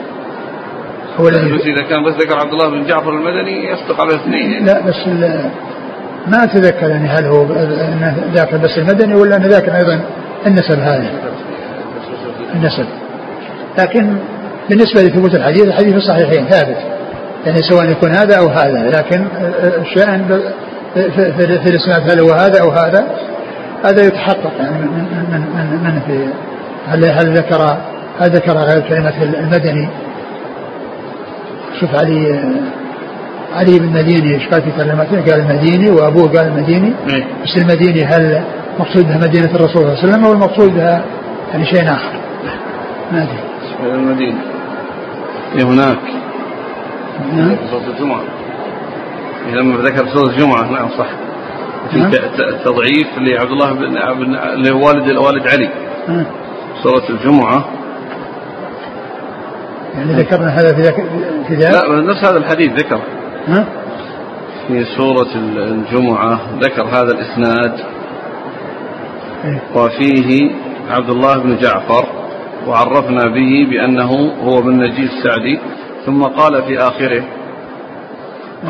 [1.20, 4.64] هو الذي بس إذا كان بس ذكر عبد الله بن جعفر المدني يصدق على اثنين.
[4.64, 5.06] لا بس
[6.26, 7.46] ما أتذكر يعني هل هو
[8.34, 10.00] ذاك بس المدني ولا أن ذاك أيضا.
[10.46, 11.10] النسب هذا
[12.54, 12.86] النسب.
[13.78, 14.16] لكن
[14.68, 16.76] بالنسبة لثبوت الحديث الحديث الصحيحين ثابت.
[17.46, 18.90] يعني سواء يكون هذا أو هذا.
[18.90, 19.26] لكن
[19.62, 20.40] الشأن
[20.94, 23.06] في, في, في الإسناد هل هو هذا أو هذا
[23.84, 24.52] هذا يتحقق.
[24.60, 26.28] يعني من, من, من, من في
[26.88, 27.78] هل هل ذكر
[28.20, 29.88] هل ذكر غير كلمة المدني؟
[31.80, 32.40] شوف علي
[33.56, 37.24] علي بن مديني إيش قال في ترجمته؟ قال المديني وأبوه قال المديني إيه.
[37.44, 38.42] بس المديني هل
[38.78, 41.04] مقصود بها مدينة الرسول صلى الله عليه وسلم أو المقصود بها
[41.52, 42.12] يعني شيء آخر؟
[43.12, 43.38] ما أدري.
[43.94, 44.38] المدينة.
[45.54, 45.98] إيه هناك.
[47.32, 47.56] نعم.
[47.70, 48.20] صوت الجمعة.
[49.46, 51.08] إيه لما ذكر صوت الجمعة نعم صح.
[51.90, 52.10] في نعم.
[52.64, 55.70] تضعيف لعبد الله بن اللي هو والد والد علي.
[56.08, 56.26] نعم.
[56.82, 57.64] صلاة الجمعة
[59.94, 60.94] يعني ذكرنا هذا في ذاك
[61.48, 63.00] في ذاك لا نفس هذا الحديث ذكر
[63.48, 63.64] ها؟
[64.68, 67.80] في سورة الجمعة ذكر هذا الإسناد؟
[69.74, 70.50] وفيه
[70.90, 72.06] عبد الله بن جعفر
[72.66, 75.60] وعرفنا به بأنه هو بن نجيب السعدي
[76.06, 77.24] ثم قال في آخره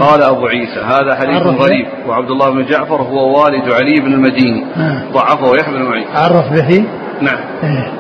[0.00, 4.66] قال أبو عيسى هذا حديث غريب وعبد الله بن جعفر هو والد علي بن المديني
[5.12, 6.06] ضعفه يحيى بن معين.
[6.14, 6.84] عرف به؟
[7.20, 7.38] نعم.
[7.62, 7.92] إيه.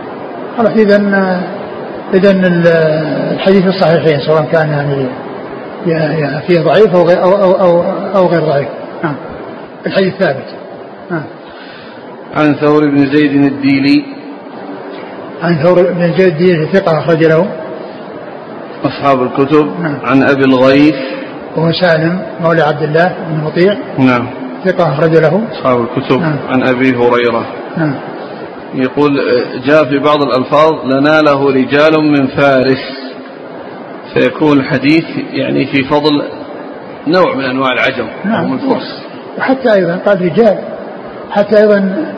[0.58, 0.96] خلاص إذا
[2.14, 2.30] إذا
[3.32, 4.68] الحديث الصحيحين سواء كان
[5.86, 7.82] يعني فيه ضعيف أو غير أو أو,
[8.16, 8.68] أو غير ضعيف.
[9.02, 9.14] نعم.
[9.86, 10.46] الحديث ثابت.
[11.10, 11.24] نعم.
[12.38, 14.04] عن ثور بن زيد الديلي.
[15.42, 17.46] عن ثور بن زيد الديلي ثقة أخرج له.
[18.84, 19.80] أصحاب الكتب.
[19.80, 19.98] نعم.
[20.04, 20.94] عن أبي الغيث.
[21.56, 23.76] وهو سالم مولى عبد الله بن مطيع.
[23.98, 24.26] نعم.
[24.64, 25.42] ثقة أخرج له.
[25.52, 26.20] أصحاب الكتب.
[26.20, 26.38] نعم.
[26.48, 27.46] عن أبي هريرة.
[27.76, 27.94] نعم.
[28.74, 29.10] يقول
[29.66, 32.84] جاء في بعض الألفاظ لناله رجال من فارس.
[34.14, 36.22] فيكون الحديث يعني في فضل
[37.06, 38.52] نوع من أنواع العجم نعم.
[38.52, 39.02] الفرس.
[39.38, 40.58] وحتى أيضا قال رجال.
[41.30, 42.12] حتى أيضا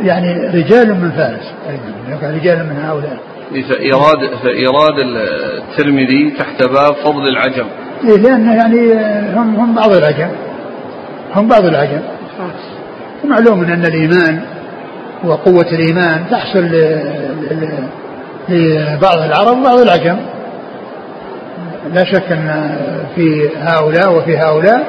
[0.00, 3.18] يعني رجال من فارس أيضا رجال من هؤلاء.
[3.50, 7.66] فإيراد فإيراد الترمذي تحت باب فضل العجم.
[8.04, 8.92] إيه لأنه يعني
[9.34, 10.28] هم هم بعض العجم.
[11.34, 12.00] هم بعض العجم.
[13.24, 14.40] معلوم أن الإيمان
[15.24, 16.68] وقوة الإيمان تحصل
[18.48, 20.16] لبعض العرب وبعض العجم.
[21.94, 22.76] لا شك أن
[23.14, 24.86] في هؤلاء وفي هؤلاء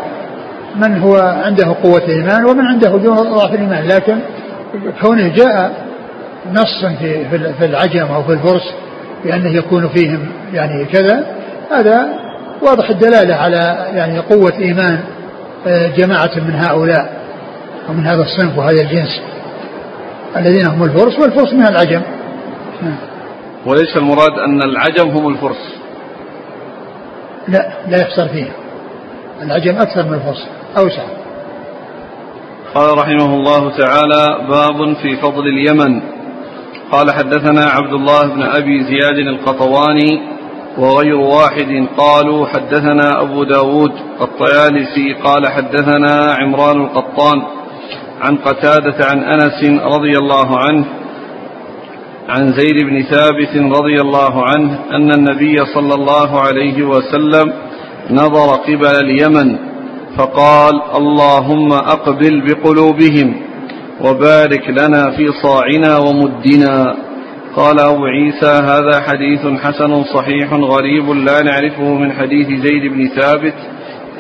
[0.75, 1.15] من هو
[1.45, 4.19] عنده قوة الإيمان ومن عنده ضعف الإيمان لكن
[5.01, 5.85] كونه جاء
[6.51, 8.73] نص في في العجم أو في الفرس
[9.23, 11.25] بأنه يكون فيهم يعني كذا
[11.71, 12.07] هذا
[12.61, 14.99] واضح الدلالة على يعني قوة إيمان
[15.67, 17.21] آه، جماعة من هؤلاء
[17.89, 19.21] ومن هذا الصنف وهذا الجنس
[20.37, 22.01] الذين هم الفرس والفرس من العجم.
[23.65, 25.75] وليس المراد أن العجم هم الفرس.
[27.47, 28.47] لا لا يحصل فيه.
[29.41, 31.03] العجم أكثر من الفرس أوسع.
[32.75, 36.01] قال رحمه الله تعالى باب في فضل اليمن.
[36.91, 40.21] قال حدثنا عبد الله بن أبي زياد القطواني
[40.77, 47.41] وغير واحد قالوا حدثنا أبو داود الطيالسي قال حدثنا عمران القطان
[48.21, 50.85] عن قتادة عن أنس رضي الله عنه
[52.29, 57.53] عن زيد بن ثابت رضي الله عنه أن النبي صلى الله عليه وسلم
[58.11, 59.74] نظر قبل اليمن
[60.17, 63.41] فقال اللهم أقبل بقلوبهم
[64.01, 66.95] وبارك لنا في صاعنا ومدنا.
[67.55, 73.53] قال أبو عيسى هذا حديث حسن صحيح غريب لا نعرفه من حديث زيد بن ثابت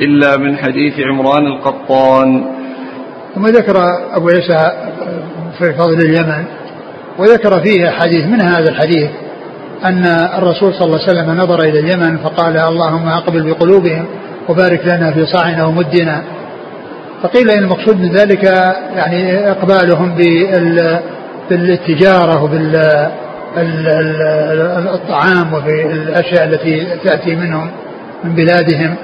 [0.01, 2.45] إلا من حديث عمران القطان.
[3.35, 3.75] ثم ذكر
[4.13, 4.71] أبو عيسى
[5.59, 6.45] في فضل اليمن
[7.19, 9.09] وذكر فيه حديث من هذا الحديث
[9.85, 10.05] أن
[10.37, 14.05] الرسول صلى الله عليه وسلم نظر إلى اليمن فقال اللهم أقبل بقلوبهم
[14.49, 16.23] وبارك لنا في صاعنا ومدنا
[17.23, 18.43] فقيل إن المقصود من ذلك
[18.95, 20.15] يعني إقبالهم
[21.49, 22.43] بالتجارة
[24.83, 27.71] وبالطعام وبالأشياء التي تأتي منهم
[28.23, 28.95] من بلادهم.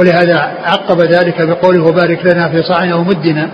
[0.00, 3.48] ولهذا عقب ذلك بقوله وبارك لنا في صاعنا ومدنا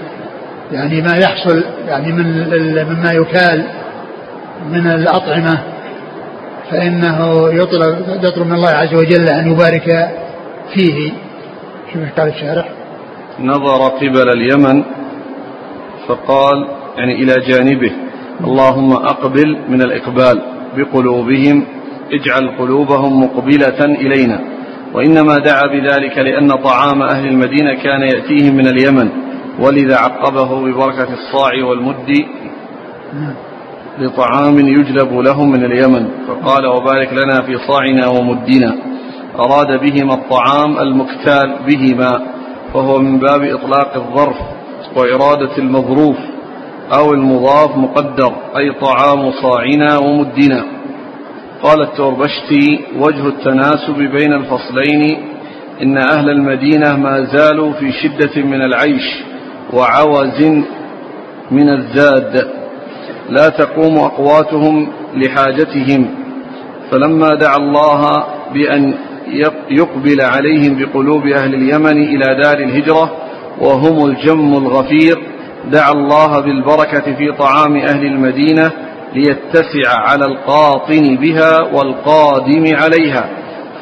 [0.72, 2.46] يعني ما يحصل يعني من
[2.85, 3.64] مما يكال
[4.70, 5.59] من الأطعمة.
[6.70, 10.09] فإنه يطلب يطلب من الله عز وجل أن يبارك
[10.74, 11.12] فيه.
[11.92, 12.68] شوف قال الشارح
[13.40, 14.85] نظر قبل اليمن
[16.09, 17.92] فقال يعني إلى جانبه
[18.44, 20.42] اللهم أقبل من الإقبال
[20.77, 21.64] بقلوبهم
[22.12, 24.40] اجعل قلوبهم مقبلة إلينا.
[24.94, 29.09] وإنما دعا بذلك لأن طعام أهل المدينة كان يأتيهم من اليمن
[29.61, 32.24] ولذا عقبه ببركة الصاع والمد
[33.98, 36.09] لطعام يجلب لهم من اليمن.
[36.29, 38.77] فقال وبارك لنا في صاعنا ومدنا.
[39.37, 42.23] أراد بهما الطعام المكتال بهما
[42.75, 44.37] فهو من باب إطلاق الظرف
[44.97, 46.17] وإرادة المظروف
[46.99, 50.64] أو المضاف مقدر أي طعام صاعنا ومدنا.
[51.62, 55.19] قال التوربشتي وجه التناسب بين الفصلين
[55.83, 59.23] إن أهل المدينة ما زالوا في شدة من العيش
[59.73, 60.43] وعوز
[61.51, 62.49] من الزاد
[63.31, 66.14] لا تقوم أقواتهم لحاجتهم.
[66.91, 68.11] فلما دعا الله
[68.55, 68.95] بأن
[69.71, 73.11] يقبل عليهم بقلوب أهل اليمن إلى دار الهجرة
[73.61, 75.19] وهم الجم الغفير.
[75.73, 78.71] دعا الله بالبركة في طعام أهل المدينة
[79.14, 83.29] ليتسع على القاطن بها والقادم عليها.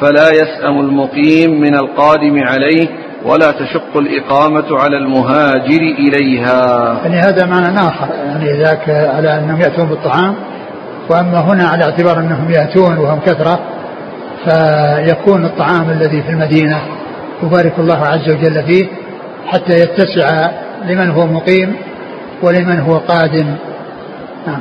[0.00, 2.88] فلا يسأم المقيم من القادم عليه
[3.24, 7.00] ولا تشق الإقامة على المهاجر إليها.
[7.04, 10.35] يعني هذا معنى آخر يعني ذاك على أنهم يأتون بالطعام
[11.11, 13.61] وأما هنا على اعتبار أنهم يأتون وهم كثرة
[14.46, 16.80] فيكون الطعام الذي في المدينة.
[17.42, 18.87] يبارك الله عز وجل فيه
[19.46, 20.50] حتى يتسع
[20.85, 21.76] لمن هو مقيم
[22.42, 23.54] ولمن هو قادم.
[24.46, 24.61] نعم.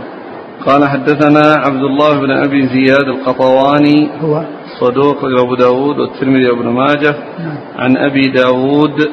[0.66, 4.44] قال حدثنا عبد الله بن أبي زياد القطواني هو
[4.80, 7.58] صدوق أبو داود والترمذي وابن ماجه نعم.
[7.80, 9.10] عن أبي داود.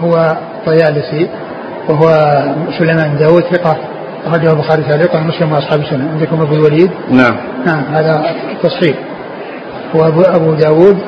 [0.00, 1.28] هو طيالسي
[1.88, 2.08] وهو
[2.78, 3.76] سليمان داود ثقة
[4.26, 6.10] أخرجه البخاري تعليقا ومسلم وأصحاب السنة.
[6.10, 7.36] عندكم أبو الوليد؟ نعم.
[7.66, 8.24] نعم هذا
[8.62, 8.96] تصحيح.
[9.94, 10.98] هو أبو, داود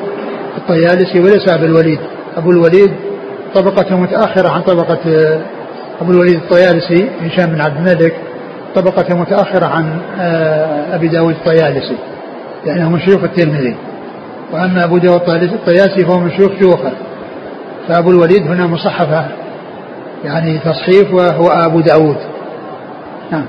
[0.57, 1.99] الطيالسي وليس أبو الوليد.
[2.37, 2.93] أبو الوليد
[3.55, 5.41] طبقة متأخرة عن طبقة آه،
[6.01, 8.15] أبو الوليد الطيالسي هشام بن عبد الملك
[8.75, 11.97] طبقة متأخرة عن آه، أبي داود الطيالسي
[12.65, 13.75] لأنه من شيوخ الترمذي.
[14.51, 16.91] وأما أبو داود الطيالسي فهو من شيوخ شيوخه
[17.87, 19.25] فأبو الوليد هنا مصحفة
[20.23, 22.17] يعني تصحيف وهو أبو داود.
[23.31, 23.45] نعم.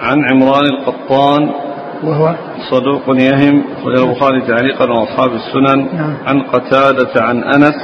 [0.00, 1.50] عن عمران القطان
[2.04, 2.34] وهو
[2.70, 6.14] صدوق يهم أخرجه البخاري تعليقا وأصحاب السنن نعم.
[6.26, 7.74] عن قتادة عن أنس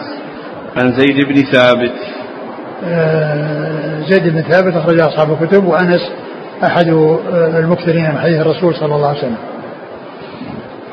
[0.76, 1.92] عن زيد بن ثابت
[2.84, 6.00] آه، زيد بن ثابت أخرج أصحاب الكتب وأنس
[6.64, 9.36] أحد آه، المكثرين من حديث الرسول صلى الله عليه وسلم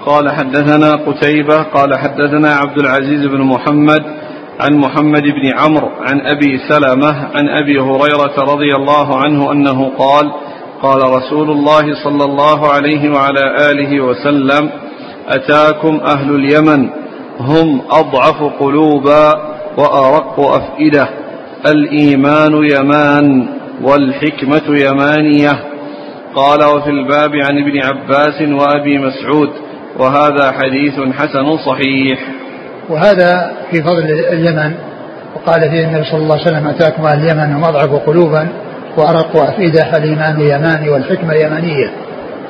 [0.06, 4.04] قال حدثنا قتيبة قال حدثنا عبد العزيز بن محمد
[4.60, 10.32] عن محمد بن عمرو عن أبي سلمة عن أبي هريرة رضي الله عنه أنه قال
[10.84, 14.69] قال رسول الله صلى الله عليه وعلى آله وسلم
[15.28, 16.89] أتاكم أهل اليمن
[17.39, 19.34] هم أضعف قلوبا
[19.78, 21.08] وأرق أفئدة
[21.67, 23.48] الإيمان يمان
[23.84, 25.52] والحكمة يمانية.
[26.36, 29.50] قال وفي الباب عن ابن عباس وأبي مسعود
[30.00, 32.19] وهذا حديث حسن صحيح.
[32.89, 34.74] وهذا في فضل اليمن
[35.36, 38.48] وقال فيه النبي صلى الله عليه وسلم أتاكم أهل اليمن هم أضعف قلوبا
[38.97, 41.91] وأرق أفئدة الإيمان يماني والحكمة يمانية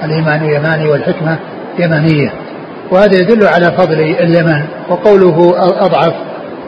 [0.04, 1.38] الإيمان يماني والحكمة
[1.80, 2.34] يمانية
[2.92, 5.54] وهذا يدل على فضل اليمن وقوله
[5.86, 6.14] أضعف.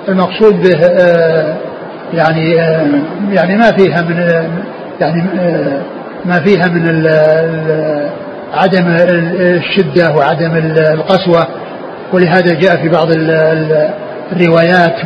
[0.09, 1.55] المقصود به آه،
[2.13, 2.87] يعني آه،
[3.31, 4.17] يعني ما فيها من
[5.01, 5.81] يعني آه،
[6.25, 7.07] ما فيها من
[8.53, 8.87] عدم
[9.39, 11.47] الشدة وعدم القسوة.
[12.13, 13.07] ولهذا جاء في بعض
[14.31, 15.05] الروايات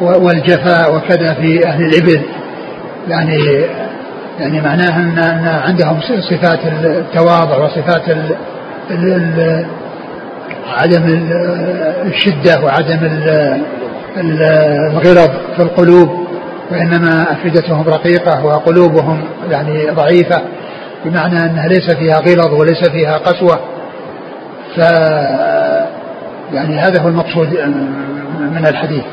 [0.00, 2.20] والجفاء وكذا في أهل الإبل.
[3.08, 3.64] يعني
[4.40, 8.36] يعني معناها أن أن عندهم صفات التواضع وصفات ال
[8.90, 9.66] ال
[10.68, 11.02] عدم
[12.06, 12.98] الشدة وعدم
[14.16, 16.20] الغلظ في القلوب.
[16.72, 20.42] وإنما أفئدتهم رقيقة وقلوبهم يعني ضعيفة
[21.04, 23.60] بمعنى أنها ليس فيها غلظ وليس فيها قسوة.
[24.76, 24.78] ف
[26.52, 27.48] يعني هذا هو المقصود
[28.52, 29.04] من الحديث.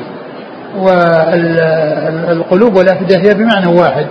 [0.76, 4.06] والقلوب والأفئدة هي بمعنى واحد.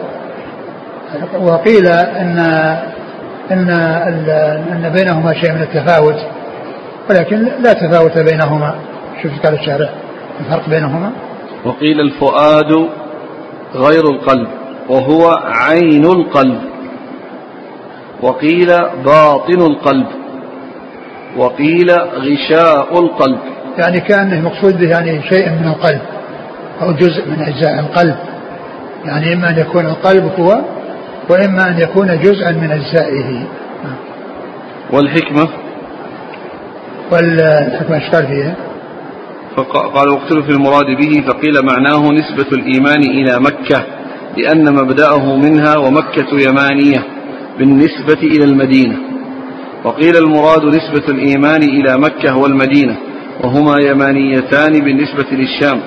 [1.42, 2.40] وقيل أن
[3.52, 3.70] أن
[4.72, 6.16] أن بينهما شيء من التفاوت
[7.10, 8.76] ولكن لا تفاوت بينهما.
[9.24, 9.90] شوف قال الشارع
[10.40, 11.12] الفرق بينهما؟
[11.66, 12.88] وقيل الفؤاد
[13.76, 14.48] غير القلب
[14.90, 16.62] وهو عين القلب.
[18.22, 18.68] وقيل
[19.06, 20.08] باطن القلب
[21.38, 23.38] وقيل غشاء القلب.
[23.78, 26.02] يعني كأنه مقصود به يعني شيء من القلب.
[26.82, 28.16] أو جزء من أجزاء القلب.
[29.06, 30.62] يعني إما أن يكون القلب هو
[31.30, 33.48] وإما أن يكون جزءا من أجزائه.
[34.94, 35.48] والحكمة؟
[37.12, 38.56] والحكمة إيش قال فيها؟
[39.56, 43.84] فقال واختلف في المراد به فقيل معناه نسبة الإيمان إلى مكة
[44.38, 47.04] لأن مبدأه منها ومكة يمانية
[47.60, 48.96] بالنسبة إلى المدينة.
[49.84, 52.96] وقيل المراد نسبة الإيمان إلى مكة والمدينة
[53.44, 55.80] وهما يمانيتان بالنسبة للشام.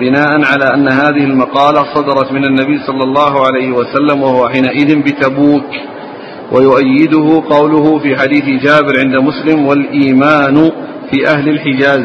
[0.00, 5.70] بناء على أن هذه المقالة صدرت من النبي صلى الله عليه وسلم وهو حينئذ بتبوك
[6.52, 10.70] ويؤيده قوله في حديث جابر عند مسلم والإيمان
[11.10, 12.04] في أهل الحجاز.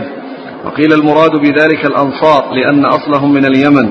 [0.65, 3.89] وقيل المراد بذلك الأنصار لأن أصلهم من اليمن.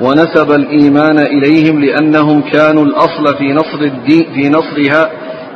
[0.00, 5.10] ونسب الإيمان إليهم لأنهم كانوا الأصل في نصر الدين في نصرها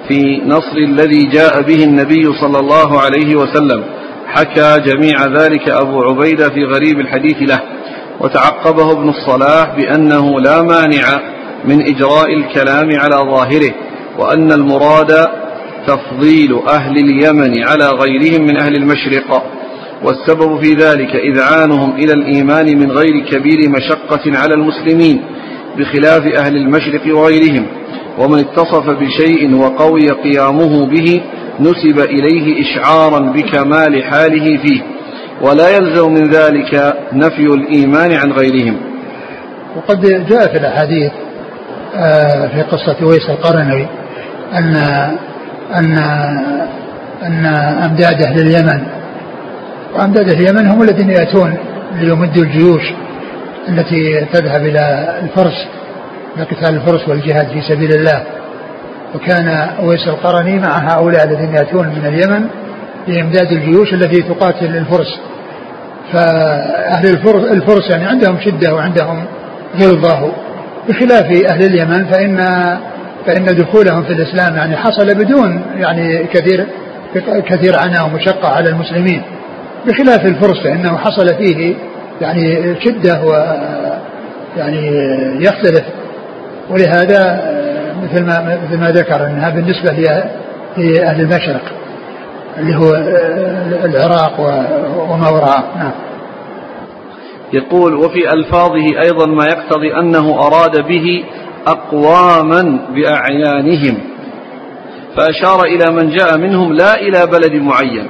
[0.09, 3.85] في نصر الذي جاء به النبي صلى الله عليه وسلم.
[4.35, 7.61] حكى جميع ذلك أبو عبيدة في غريب الحديث له
[8.21, 11.21] وتعقبه ابن الصلاح بأنه لا مانع
[11.65, 13.75] من إجراء الكلام على ظاهره
[14.19, 15.27] وأن المراد
[15.87, 19.43] تفضيل أهل اليمن على غيرهم من أهل المشرق
[20.05, 25.23] والسبب في ذلك إذعانهم إلى الإيمان من غير كبير مشقة على المسلمين
[25.79, 27.67] بخلاف أهل المشرق وغيرهم
[28.19, 31.23] ومن اتصف بشيء وقوي قيامه به
[31.61, 34.83] نسب إليه إشعارا بكمال حاله فيه
[35.43, 38.77] ولا يلزم من ذلك نفي الإيمان عن غيرهم.
[39.77, 41.13] وقد جاء في الأحاديث
[41.95, 43.87] آه، في قصة ويس القرني
[44.55, 44.77] أن
[45.75, 45.99] أن
[47.23, 47.47] أن
[47.85, 48.87] أمداد أهل اليمن
[49.95, 51.55] وأمداد أهل اليمن هم الذين يأتون
[51.95, 52.83] ليمدوا الجيوش
[53.69, 55.67] التي تذهب إلى الفرس
[56.37, 58.23] لقتال الفرس والجهاد في سبيل الله.
[59.15, 59.49] وكان
[59.79, 62.47] أويس القرني مع هؤلاء الذين يأتون من اليمن
[63.09, 65.21] لإمداد الجيوش التي تقاتل الفرس.
[66.13, 69.25] فأهل الفرس, الفرس يعني عندهم شدة وعندهم
[69.81, 70.33] غلظة.
[70.89, 72.37] بخلاف أهل اليمن فإن
[73.27, 76.67] فإن دخولهم في الإسلام يعني حصل بدون يعني كثير
[77.47, 79.23] كثير عناء ومشقة على المسلمين.
[79.87, 81.75] بخلاف الفرس فإنه حصل فيه
[82.21, 83.33] يعني شدة و
[84.57, 84.91] يعني
[85.45, 85.85] يختلف.
[86.71, 87.41] ولهذا
[88.03, 89.93] مثل ما مثل ما ذكر انها بالنسبة
[90.77, 91.63] لاهل المشرق
[92.59, 92.95] اللي هو
[93.85, 94.41] العراق
[95.11, 95.65] وما وراءه.
[95.77, 95.93] نعم.
[97.53, 101.25] يقول وفي ألفاظه أيضا ما يقتضي أنه أراد به
[101.67, 103.99] أقواما بأعيانهم.
[105.17, 108.09] فأشار إلى من جاء منهم لا إلى بلد معين.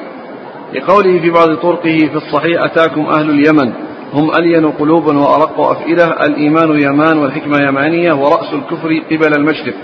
[0.74, 3.72] لقوله في بعض طرقه في الصحيح أتاكم أهل اليمن.
[4.14, 6.26] هم ألين قلوبا وأرق أفئدة.
[6.26, 9.74] الإيمان يمان والحكمة يمانية ورأس الكفر قبل المشرق.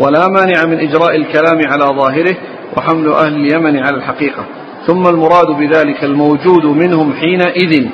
[0.00, 2.36] ولا مانع من إجراء الكلام على ظاهره
[2.76, 4.44] وحمل أهل اليمن على الحقيقة.
[4.86, 7.86] ثم المراد بذلك الموجود منهم حينئذ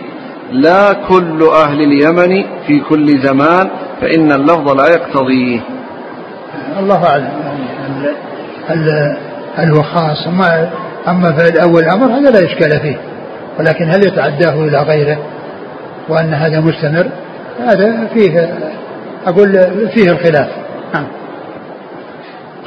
[0.53, 3.71] لا كل أهل اليمن في كل زمان
[4.01, 5.61] فإن اللفظ لا يقتضيه
[6.79, 7.29] الله أعلم.
[8.67, 9.17] هل
[9.55, 10.71] هل هو خاص أما
[11.09, 12.97] أما في الأول أمر هذا لا إشكال فيه.
[13.59, 15.19] ولكن هل يتعداه إلى غيره؟
[16.09, 17.07] وأن هذا مستمر
[17.59, 18.59] هذا فيه
[19.27, 19.53] أقول
[19.95, 20.49] فيه الخلاف.
[20.95, 21.07] نعم.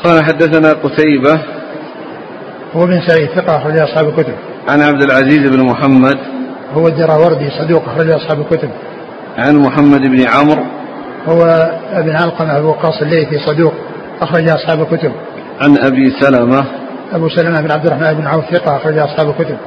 [0.04, 1.40] قال حدثنا قتيبة.
[2.76, 4.34] هو بن سعيد ثقة أخرج أصحاب الكتب.
[4.70, 6.18] عن عبد العزيز بن محمد.
[6.74, 8.70] هو الدراوردي صدوق أخرج أصحاب الكتب.
[9.38, 10.64] عن محمد بن عمرو.
[11.28, 13.74] هو ابن علقمة أبو وقاص الليثي صدوق
[14.22, 15.12] أخرج أصحاب الكتب.
[15.62, 16.66] عن أبي سلمة.
[17.14, 19.58] أبو سلمة بن عبد الرحمن بن عوف ثقة أخرج أصحاب الكتب.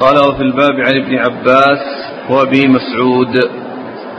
[0.00, 1.78] قال وفي الباب عن ابن عباس
[2.30, 3.36] وأبي مسعود.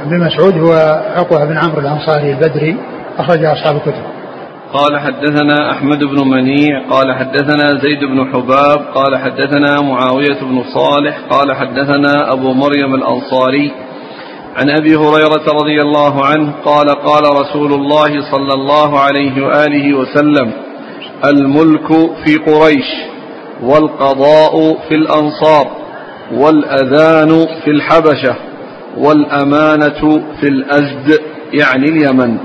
[0.01, 0.73] ابن مسعود هو
[1.15, 2.77] عقبة بن عمرو الأنصاري البدري
[3.17, 4.03] أخرج أصحاب الكتب.
[4.73, 11.19] قال حدثنا أحمد بن منيع قال حدثنا زيد بن حباب قال حدثنا معاوية بن صالح
[11.29, 13.71] قال حدثنا أبو مريم الأنصاري.
[14.57, 20.51] عن أبي هريرة رضي الله عنه قال قال رسول الله صلى الله عليه وآله وسلم
[21.25, 21.87] الملك
[22.25, 23.18] في قريش.
[23.63, 25.67] والقضاء في الأنصار
[26.33, 28.35] والأذان في الحبشة
[28.97, 31.19] والأمانة في الأزد
[31.53, 32.37] يعني اليمن.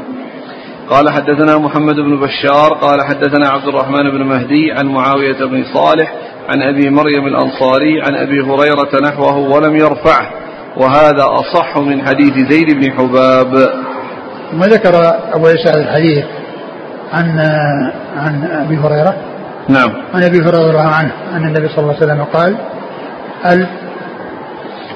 [0.90, 6.14] قال حدثنا محمد بن بشار قال حدثنا عبد الرحمن بن مهدي عن معاوية بن صالح
[6.48, 10.30] عن أبي مريم الأنصاري عن أبي هريرة نحوه ولم يرفعه
[10.76, 13.54] وهذا أصح من حديث زيد بن حباب.
[14.50, 14.94] ثم ذكر
[15.32, 16.24] أبو عيسى الحديث
[17.12, 17.38] عن
[18.16, 19.33] عن أبي هريرة؟
[19.68, 19.92] نعم.
[20.14, 22.56] عن أبي هريرة رضي الله عنه أن النبي صلى الله عليه وسلم قال
[23.46, 23.66] ال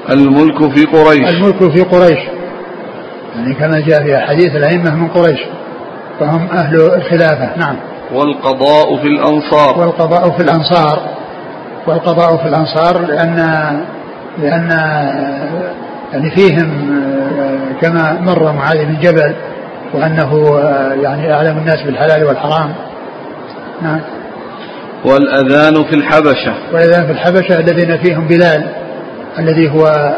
[0.09, 1.35] الملك في قريش.
[1.35, 2.19] الملك في قريش.
[3.35, 5.39] يعني كما جاء في أحاديث الأئمة من قريش
[6.19, 7.57] فهم أهل الخلافة.
[7.57, 7.75] نعم.
[8.13, 9.79] والقضاء في الأنصار.
[9.79, 10.99] والقضاء في الأنصار.
[11.87, 13.35] والقضاء في الأنصار لأن
[14.37, 14.69] لأن
[16.13, 16.89] يعني فيهم
[17.81, 19.35] كما مر معاذ بن جبل
[19.93, 20.59] وأنه
[21.03, 22.73] يعني أعلم الناس بالحلال والحرام.
[23.81, 24.01] نعم.
[25.05, 26.53] والأذان في الحبشة.
[26.73, 28.63] والأذان في الحبشة الذين فيهم بلال
[29.39, 30.15] الذي هو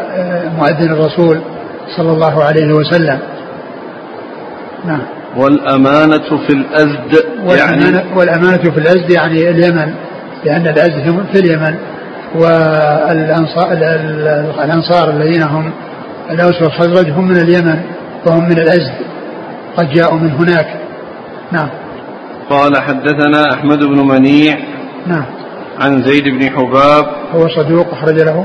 [0.58, 1.40] مؤذن الرسول
[1.96, 3.18] صلى الله عليه وسلم.
[4.84, 5.02] نعم.
[5.36, 9.94] والأمانة في الأزد والأمانة يعني والأمانة في الأزد يعني اليمن
[10.44, 11.74] لأن الأزد في اليمن.
[12.34, 13.72] والأنصار
[14.64, 15.72] الأنصار الذين هم
[16.30, 17.82] الأوس والخزرج هم من اليمن
[18.26, 18.92] وهم من الأزد.
[19.76, 20.66] قد جاءوا من هناك.
[21.52, 21.68] نعم.
[22.50, 24.56] قال حدثنا أحمد بن منيع
[25.06, 25.24] نعم.
[25.80, 27.06] عن زيد بن حباب.
[27.34, 28.44] هو صدوق أخرج له.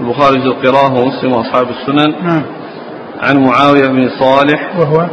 [0.00, 2.14] البخاري في القراءة ومسلم وأصحاب السنن.
[2.22, 2.42] نعم.
[3.22, 4.72] عن معاوية بن صالح.
[4.78, 5.06] وهو؟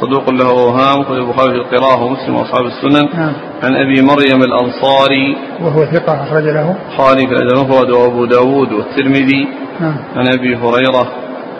[0.00, 3.08] صدوق له أوهام خرج البخاري في القراءة ومسلم وأصحاب السنن.
[3.14, 3.32] نعم.
[3.64, 5.36] عن أبي مريم الأنصاري.
[5.60, 6.76] وهو ثقة أخرج له.
[6.96, 9.48] خالي في الأدب المفرد وأبو داود والترمذي.
[9.80, 9.96] نعم.
[10.16, 11.12] عن أبي هريرة.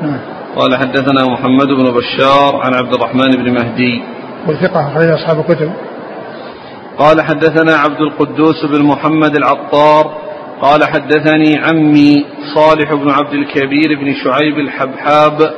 [0.02, 0.18] نعم.
[0.56, 4.02] قال حدثنا محمد بن بشار عن عبد الرحمن بن مهدي.
[4.46, 5.72] والثقة أخرج أصحاب الكتب.
[6.98, 10.18] قال حدثنا عبد القدوس بن محمد العطار
[10.62, 12.24] قال حدثني عمي
[12.54, 15.54] صالح بن عبد الكبير بن شعيب الحبحاب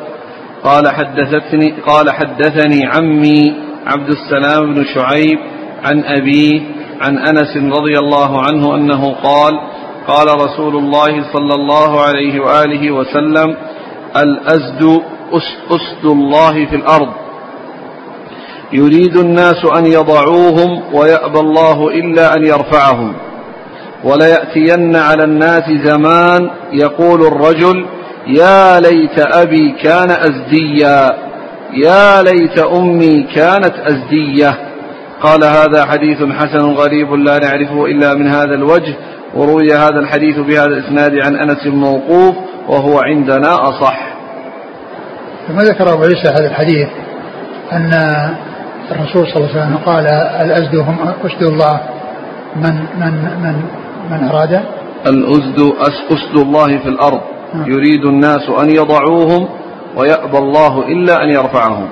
[0.64, 3.54] قال حدثتني قال حدثني عمي
[3.86, 5.38] عبد السلام بن شعيب
[5.84, 6.60] عن أبيه
[7.00, 9.52] عن أنس رضي الله عنه أنه قال
[10.08, 13.56] قال رسول الله صلى الله عليه وآله وسلم
[14.16, 15.00] الأزد
[15.70, 17.12] أسد الله في الأرض.
[18.72, 23.14] يريد الناس أن يضعوهم ويأبى الله إلا أن يرفعهم.
[24.04, 27.86] وليأتين على الناس زمان يقول الرجل
[28.26, 31.10] يا ليت أبي كان أزديا
[31.72, 34.58] يا ليت أمي كانت أزدية
[35.22, 38.94] قال هذا حديث حسن غريب لا نعرفه إلا من هذا الوجه
[39.34, 42.36] وروي هذا الحديث بهذا الإسناد عن أنس موقوف
[42.68, 44.08] وهو عندنا أصح.
[45.48, 46.88] ثم ذكر أبو عيسى هذا الحديث
[47.72, 47.90] أن
[48.90, 50.06] الرسول صلى الله عليه وسلم قال
[50.46, 51.80] الأزد هم أسد الله
[52.56, 53.12] من من
[53.42, 53.62] من
[54.10, 54.60] من أراد؟
[55.06, 55.72] الأسد
[56.12, 57.20] أسد الله في الأرض.
[57.54, 57.70] نعم.
[57.70, 59.48] يريد الناس أن يضعوهم
[59.96, 61.88] ويأبى الله إلا أن يرفعهم.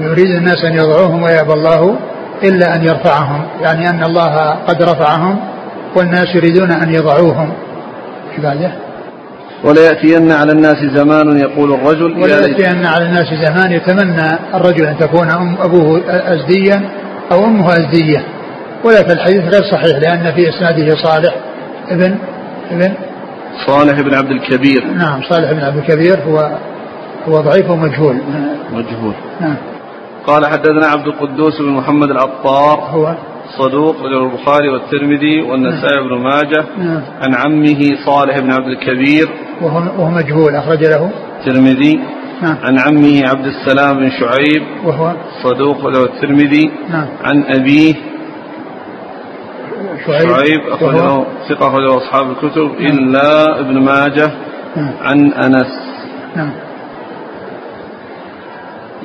[0.00, 1.96] يريد الناس أن يضعوهم ويأبى الله
[2.42, 3.42] إلا أن يرفعهم.
[3.60, 5.40] يعني أن الله قد رفعهم
[5.96, 7.52] والناس يريدون أن يضعوهم.
[8.36, 8.72] في بعده
[9.64, 15.56] وليأتين على الناس زمان يقول الرجل وليأتين على الناس زمان يتمنى الرجل أن تكون أم
[15.60, 16.82] أبوه أزديا
[17.32, 18.24] أو أمه أزدية
[18.84, 21.34] ولكن الحديث غير صحيح لأن في إسناده صالح.
[21.88, 22.16] ابن
[22.70, 22.94] ابن؟
[23.66, 24.84] صالح بن عبد الكبير.
[24.84, 26.58] نعم صالح بن عبد الكبير هو
[27.28, 28.16] هو ضعيف ومجهول.
[28.72, 29.14] مجهول.
[29.40, 29.56] نعم.
[30.26, 32.78] قال حدثنا عبد القدوس بن محمد العطار.
[32.90, 33.14] هو؟
[33.58, 37.02] صدوق رجل البخاري والترمذي والنسائي بن ماجه نعم.
[37.20, 39.28] عن عمه صالح بن عبد الكبير
[39.62, 42.00] وهو, وهو مجهول أخرج له الترمذي
[42.42, 42.56] نعم.
[42.62, 47.08] عن عمه عبد السلام بن شعيب وهو صدوق له الترمذي نعم.
[47.24, 47.94] عن أبيه
[50.06, 52.86] شعيب, شعيب أخرجه ثقة أخرجه أصحاب الكتب نعم.
[52.86, 54.30] إلا ابن ماجه
[54.76, 54.94] نعم.
[55.00, 55.80] عن أنس
[56.36, 56.52] نعم.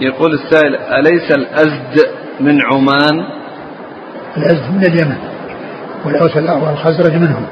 [0.01, 2.05] يقول السائل أليس الأزد
[2.39, 3.44] من عمان
[4.37, 5.17] الأزد من اليمن
[6.05, 7.45] والأوس والخزرج منهم.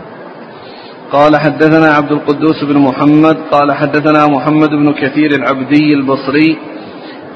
[1.12, 6.58] قال حدثنا عبد القدوس بن محمد قال حدثنا محمد بن كثير العبدي البصري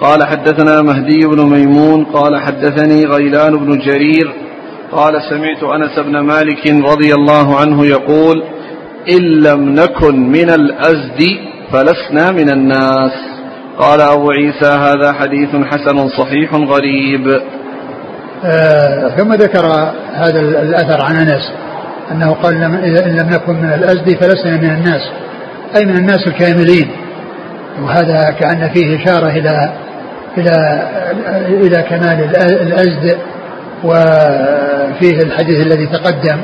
[0.02, 4.34] قال حدثنا مهدي بن ميمون قال حدثني غيلان بن جرير
[4.92, 8.44] قال سمعت أنس بن مالك رضي الله عنه يقول
[9.10, 11.22] إن لم نكن من الأزد
[11.72, 13.12] فلسنا من الناس
[13.80, 17.42] قال أبو عيسى هذا حديث حسن صحيح غريب
[19.18, 19.66] ثم ذكر
[20.14, 21.52] هذا الأثر عن أنس
[22.12, 25.02] أنه قال إن لم نكن من الازد فلسنا من الناس
[25.76, 26.92] أي من الناس الكاملين.
[27.84, 29.70] وهذا كأن فيه إشارة إلى
[30.38, 30.82] إلى
[31.48, 33.18] إلى كمال الأزد
[33.84, 36.38] وفيه الحديث الذي تقدم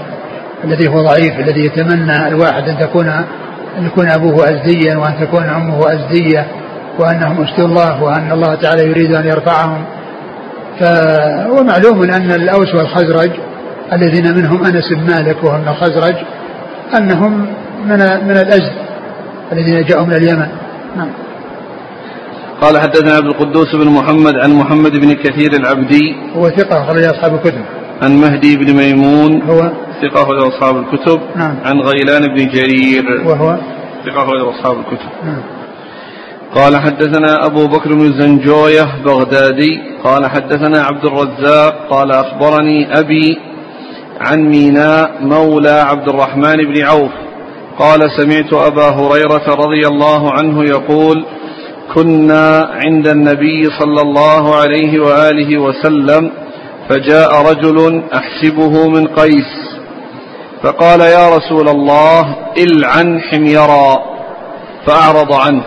[0.64, 3.08] الذي هو ضعيف الذي يتمنى الواحد أن تكون
[3.78, 6.48] أن يكون أبوه ازديا وأن تكون أمه أزدية
[7.00, 9.86] وأنهم اشتوا الله وأن الله تعالى يريد أن يرفعهم.
[10.80, 13.32] فهو معلوم أن الأوس والخزرج
[13.94, 16.16] الذين منهم أنس بن مالك وهم الخزرج
[16.98, 17.48] أنهم
[17.86, 17.98] من
[18.28, 18.74] من الأزد
[19.52, 20.48] الذين جاءوا من اليمن.
[20.98, 21.10] نعم.
[22.62, 26.16] قال حدثنا عبد القدوس بن محمد عن محمد بن كثير العبدي.
[26.36, 27.66] هو ثقة أخرج أصحاب الكتب.
[28.02, 29.42] عن مهدي بن ميمون.
[29.42, 29.72] هو؟
[30.02, 31.20] ثقة أخرج أصحاب الكتب.
[31.36, 31.56] نعم.
[31.66, 33.04] عن غيلان بن جرير.
[33.26, 33.58] وهو؟
[34.06, 35.10] ثقة أخرج أصحاب الكتب.
[35.26, 35.63] نعم.
[36.56, 43.38] قال حدثنا أبو بكر بن زنجوية بغدادي قال حدثنا عبد الرزاق قال أخبرني أبي
[44.22, 47.12] عن ميناء مولى عبد الرحمن بن عوف
[47.80, 51.26] قال سمعت أبا هريرة رضي الله عنه يقول
[51.96, 56.32] كنا عند النبي صلى الله عليه وآله وسلم
[56.90, 59.74] فجاء رجل أحسبه من قيس
[60.64, 64.14] فقال يا رسول الله إلعن حميرا.
[64.86, 65.64] فأعرض عنه.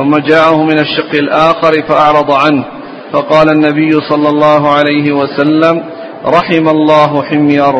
[0.00, 2.64] ثم جاءه من الشق الآخر فأعرض عنه.
[3.12, 5.82] فقال النبي صلى الله عليه وسلم
[6.26, 7.74] رحم الله حمير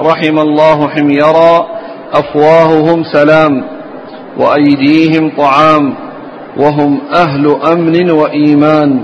[0.00, 1.66] رحم الله حميرا
[2.12, 3.64] أفواههم سلام
[4.36, 5.94] وأيديهم طعام
[6.56, 9.02] وهم أهل أمن وإيمان.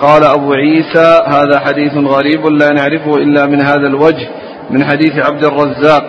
[0.00, 4.28] قال أبو عيسى هذا حديث غريب لا نعرفه إلا من هذا الوجه
[4.70, 6.04] من حديث عبد الرزاق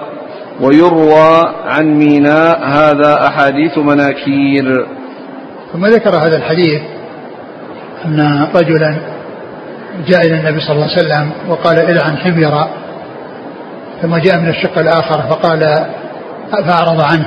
[0.62, 4.99] ويروى عن ميناء هذا أحاديث مناكير.
[5.74, 6.82] ثم ذكر هذا الحديث
[8.06, 8.96] أن رجلا
[10.08, 12.70] جاء إلى النبي صلى الله عليه وسلم وقال العن حميرا
[14.02, 15.86] ثم جاء من الشق الآخر فقال
[16.52, 17.26] فأعرض عنه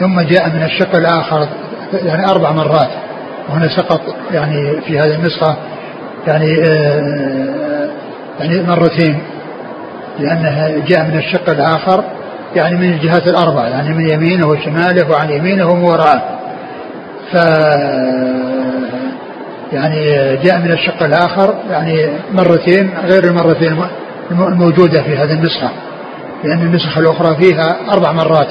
[0.00, 1.48] ثم جاء من الشق الآخر
[1.92, 2.88] يعني أربع مرات
[3.48, 4.00] وهنا سقط
[4.32, 5.56] يعني في هذه النسخة
[6.26, 7.90] يعني آه
[8.40, 9.18] يعني مرتين
[10.18, 12.04] لأنه جاء من الشق الآخر
[12.56, 16.39] يعني من الجهات الأربع يعني من يمينه وشماله وعن يمينه ومن وراءه
[17.32, 17.34] ف
[19.72, 23.84] يعني جاء من الشق الآخر يعني مرتين غير المرتين
[24.30, 25.70] الموجودة في هذه النسخة
[26.44, 28.48] لأن النسخة الأخرى فيها أربع مرات.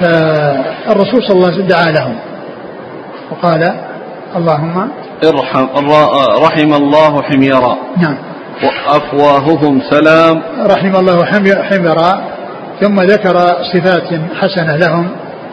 [0.00, 2.18] فالرسول صلى الله عليه وسلم دعا لهم
[3.30, 3.74] وقال
[4.36, 4.88] اللهم
[5.24, 5.66] ارحم
[6.44, 7.76] رحم الله حميرا.
[7.96, 8.16] نعم.
[8.62, 10.42] وأفواههم سلام.
[10.66, 11.24] رحم الله
[11.62, 12.24] حميرا
[12.80, 13.36] ثم ذكر
[13.72, 14.08] صفات
[14.40, 15.08] حسنة لهم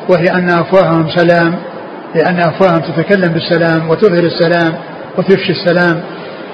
[0.10, 1.56] وهي أن أفواههم سلام
[2.16, 4.74] لأن أفواههم تتكلم بالسلام وتظهر السلام
[5.18, 6.02] وتفشي السلام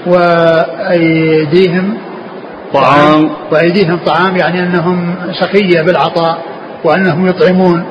[0.06, 1.98] وأيديهم
[2.74, 3.30] طعام.
[3.52, 6.38] وأيديهم طعام يعني أنهم سخية بالعطاء
[6.84, 7.84] وأنهم يطعمون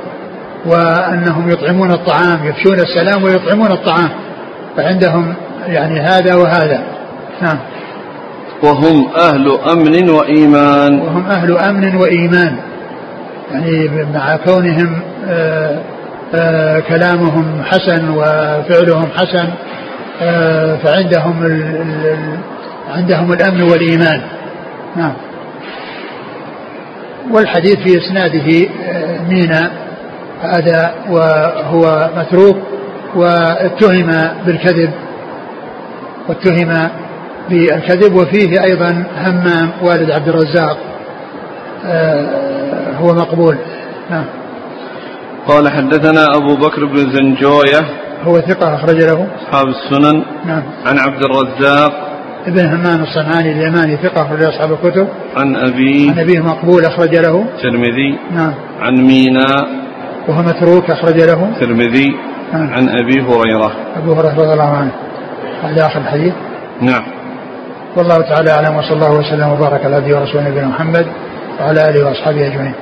[0.67, 4.09] وأنهم يطعمون الطعام يفشون السلام ويطعمون الطعام
[4.77, 5.35] فعندهم
[5.67, 6.83] يعني هذا وهذا.
[7.43, 7.59] نعم.
[8.63, 11.01] وهم أهل أمن وإيمان.
[11.01, 12.57] وهم أهل أمن وإيمان.
[13.53, 15.83] يعني مع كونهم آآ
[16.35, 19.49] آآ كلامهم حسن وفعلهم حسن
[20.83, 22.39] فعندهم ال ال
[22.97, 24.23] عندهم الأمن والإيمان.
[24.97, 25.13] نعم.
[27.31, 28.69] والحديث في إسناده
[29.29, 29.71] مينا
[30.43, 32.57] هذا وهو متروك
[33.15, 34.13] واتهم
[34.47, 34.91] بالكذب
[36.29, 36.89] واتهم
[37.51, 40.79] بالكذب وفيه أيضا همام والد عبد الرزاق.
[43.01, 43.59] هو مقبول.
[44.11, 44.25] نعم.
[45.49, 47.81] قال حدثنا أبو بكر بن زنجوية.
[48.23, 49.27] هو ثقة أخرج له.
[49.39, 50.23] أصحاب السنن.
[50.47, 50.63] نعم.
[50.87, 51.93] عن عبد الرزاق.
[52.47, 55.09] ابن همام الصنعاني اليماني ثقة أخرج أصحاب الكتب.
[55.37, 56.11] عن أبي.
[56.11, 57.45] عن أبيه مقبول أخرج له.
[57.57, 58.55] الترمذي نعم.
[58.81, 59.47] عن مينا.
[60.29, 61.45] وهو متروك أخرج له.
[61.45, 62.17] الترمذي
[62.53, 62.75] نعم.
[62.75, 63.73] عن أبي هريرة.
[63.97, 64.93] أبو هريرة رضي الله عنه.
[65.63, 66.35] هذا آخر الحديث.
[66.81, 67.03] نعم.
[67.97, 71.07] والله تعالى أعلم وصلى الله وسلم وبارك على عبده ورسوله نبينا محمد.
[71.61, 72.75] وعلى آله وأصحابه أجمعين.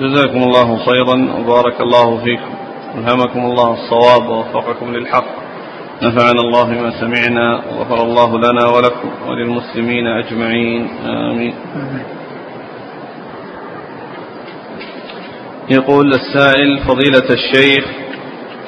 [0.00, 2.54] جزاكم الله خيرا وبارك الله فيكم.
[2.98, 5.24] ألهمكم الله الصواب ووفقكم للحق.
[6.02, 10.88] نفعنا الله بما سمعنا وغفر الله لنا ولكم وللمسلمين أجمعين.
[11.06, 11.54] آمين.
[15.70, 17.84] يقول السائل فضيلة الشيخ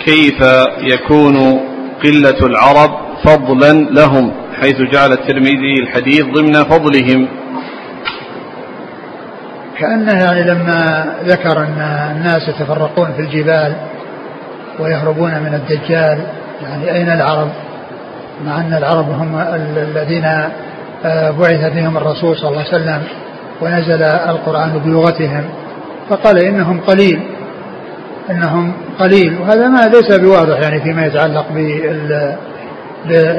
[0.04, 0.40] كيف
[0.78, 1.60] يكون
[2.04, 2.90] قلة العرب
[3.24, 7.28] فضلا لهم؟ حيث جعل الترمذي الحديث ضمن فضلهم.
[9.80, 11.80] كأنه يعني لما ذكر أن
[12.16, 13.72] الناس يتفرقون في الجبال
[14.78, 16.18] ويهربون من الدجال
[16.62, 17.48] يعني أين العرب؟
[18.46, 19.40] مع أن العرب هم
[19.76, 20.28] الذين
[21.40, 23.02] بعث فيهم الرسول صلى الله عليه وسلم
[23.60, 25.44] ونزل القرآن بلغتهم.
[26.10, 27.20] فقال إنهم قليل
[28.30, 29.38] إنهم قليل.
[29.40, 31.46] وهذا ما ليس بواضح يعني فيما يتعلق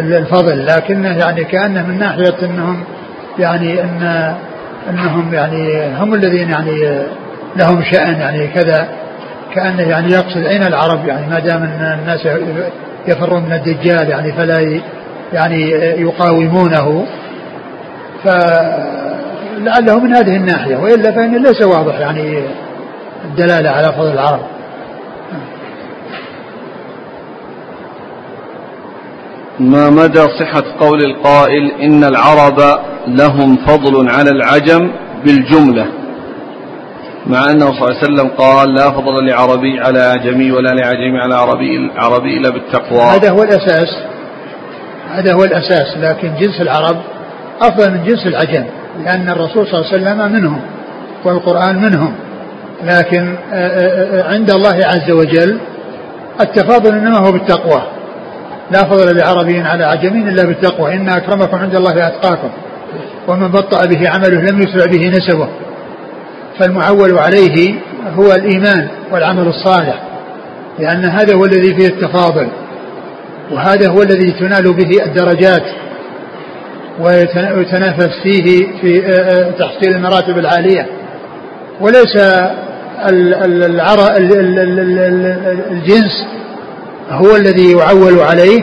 [0.01, 2.83] بالفضل لكنه يعني كأنه من ناحية أنهم
[3.39, 4.33] يعني أن
[4.89, 7.03] أنهم يعني هم الذين يعني
[7.55, 8.89] لهم شأن يعني كذا
[9.55, 12.27] كأنه يعني يقصد أين العرب يعني ما دام الناس
[13.07, 14.81] يفرون من الدجال يعني فلا
[15.33, 15.71] يعني
[16.01, 17.05] يقاومونه.
[18.23, 22.43] فلعله من هذه الناحية وإلا فإن ليس واضح يعني
[23.25, 24.58] الدلالة على فضل العرب.
[29.59, 32.59] ما مدى صحة قول القائل إن العرب
[33.07, 34.91] لهم فضل على العجم
[35.25, 35.85] بالجملة؟
[37.27, 41.35] مع أنه صلى الله عليه وسلم قال لا فضل لعربي على أعجمي ولا لعجمي على
[41.35, 43.01] عربي عربي إلا بالتقوى.
[43.01, 43.97] هذا هو الأساس.
[45.09, 45.97] هذا هو الأساس.
[45.97, 46.97] لكن جنس العرب
[47.61, 48.65] أفضل من جنس العجم
[49.05, 50.61] لأن الرسول صلى الله عليه وسلم منهم
[51.25, 52.13] والقرآن منهم.
[52.83, 53.35] لكن
[54.27, 55.59] عند الله عز وجل
[56.41, 57.81] التفاضل إنما هو بالتقوى.
[58.71, 60.93] لا فضل لعربي على عجمين إلا بالتقوى.
[60.93, 62.49] إن أكرمكم عند الله أتقاكم.
[63.27, 65.47] ومن بطأ به عمله لم يسرع به نسبه.
[66.59, 67.73] فالمعول عليه
[68.15, 70.01] هو الإيمان والعمل الصالح.
[70.79, 72.47] لأن هذا هو الذي فيه التفاضل.
[73.51, 75.63] وهذا هو الذي تنال به الدرجات.
[76.99, 79.01] ويتنافس فيه في
[79.59, 80.87] تحصيل المراتب العالية.
[81.81, 82.17] وليس
[85.71, 86.27] الجنس
[87.09, 88.61] هو الذي يعول عليه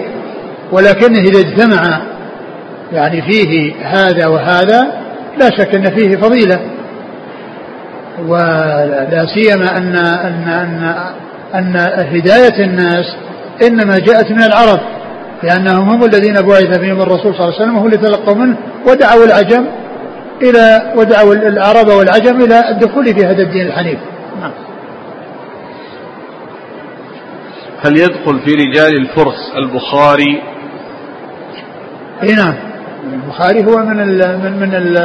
[0.73, 2.01] ولكنه إذا اجتمع
[2.93, 4.87] يعني فيه هذا وهذا
[5.39, 6.61] لا شك أن فيه فضيلة.
[8.27, 10.95] ولا سيما أن أن أن
[11.55, 11.77] أن
[12.17, 13.17] هداية الناس
[13.63, 14.81] إنما جاءت من العرب
[15.43, 19.25] لأنهم هم الذين بعث فيهم الرسول صلى الله عليه وسلم وهم اللي تلقوا منه ودعوا
[19.25, 19.67] العجم
[20.43, 23.99] إلى ودعوا العرب والعجم إلى الدخول في هذا الدين الحنيف
[24.41, 24.51] نعم.
[27.85, 30.43] هل يدخل في رجال الفرس البخاري.
[32.23, 32.55] أي نعم.
[33.13, 34.97] البخاري هو من ال من من ال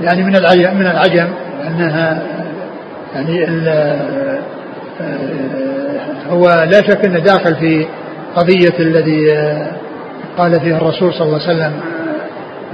[0.00, 1.28] يعني من العجم من العجم
[1.60, 2.22] لأنها
[3.14, 3.68] يعني ال
[6.30, 7.86] هو لا شك إنه داخل في
[8.36, 9.30] قضية الذي
[10.38, 11.72] قال فيه الرسول صلى الله عليه وسلم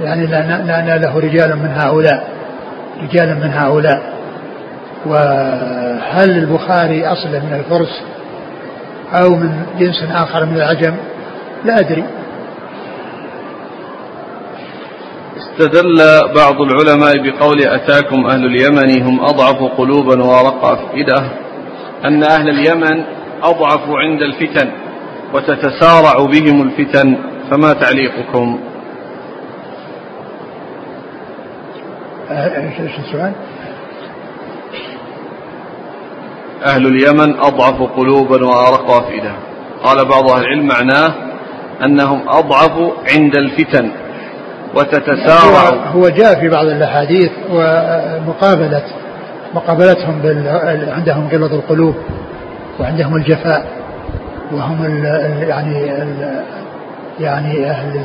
[0.01, 2.27] يعني لا ناله رجال من هؤلاء
[3.03, 4.15] رجال من هؤلاء.
[5.05, 8.01] وهل البخاري اصله من الفرس؟
[9.13, 10.95] أو من جنس آخر من العجم
[11.65, 12.03] لا أدري
[15.37, 15.97] استدل
[16.35, 21.23] بعض العلماء بقول أتاكم أهل اليمن هم أضعف قلوبا وأرق أفئدة
[22.05, 23.03] أن أهل اليمن
[23.43, 24.71] أضعفوا عند الفتن
[25.33, 27.17] وتتسارع بهم الفتن
[27.51, 28.59] فما تعليقكم
[32.31, 33.33] إيش السؤال؟
[36.65, 39.31] أهل اليمن أضعف قلوبا وأرق أفئدة
[39.83, 41.13] قال بعض أهل العلم معناه
[41.83, 42.71] أنهم أضعف
[43.15, 43.91] عند الفتن
[44.75, 48.83] وتتسارع هو, هو جاء في بعض الأحاديث ومقابلة
[49.55, 50.47] مقابلتهم بال...
[50.95, 51.95] عندهم غلظ القلوب
[52.79, 53.65] وعندهم الجفاء
[54.51, 55.05] وهم ال...
[55.49, 56.43] يعني ال...
[57.19, 57.99] يعني أهل.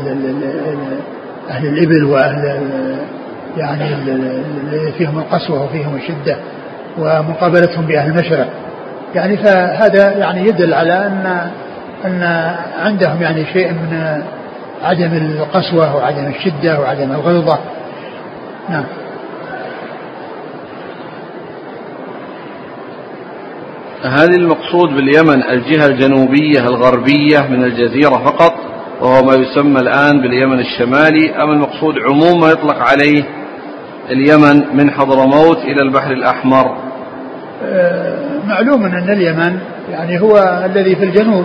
[1.50, 2.62] أهل الإبل وأهل
[3.56, 3.88] يعني
[4.98, 6.36] فيهم القسوة وفيهم الشدة
[6.98, 8.48] ومقابلتهم بأهل المشرق.
[9.14, 11.50] يعني فهذا يعني يدل على أن
[12.04, 12.22] أن
[12.82, 14.22] عندهم يعني شيء من
[14.82, 17.58] عدم القسوة وعدم الشدة وعدم الغلظة.
[18.68, 18.84] نعم.
[24.04, 28.54] هل المقصود باليمن الجهة الجنوبية الغربية من الجزيرة فقط
[29.00, 31.34] وهو ما يسمى الآن باليمن الشمالي.
[31.42, 33.39] أم المقصود عموم ما يطلق عليه
[34.10, 36.76] اليمن من حضرموت إلى البحر الأحمر.
[37.64, 38.14] آه،
[38.46, 39.58] معلوم أن اليمن
[39.92, 41.44] يعني هو الذي في الجنوب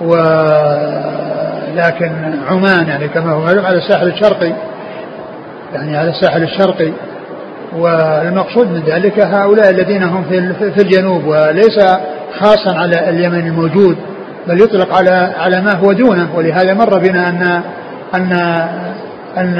[0.00, 0.22] ولكن
[2.48, 4.52] عمان يعني كما هو معلوم على الساحل الشرقي
[5.74, 6.92] يعني على الساحل الشرقي.
[7.78, 10.24] والمقصود من ذلك هؤلاء الذين هم
[10.58, 11.78] في الجنوب وليس
[12.40, 13.96] خاصا على اليمن الموجود
[14.48, 16.28] بل يطلق على على ما هو دونه.
[16.36, 17.62] ولهذا مر بنا أن
[18.14, 18.32] أن
[19.36, 19.58] أن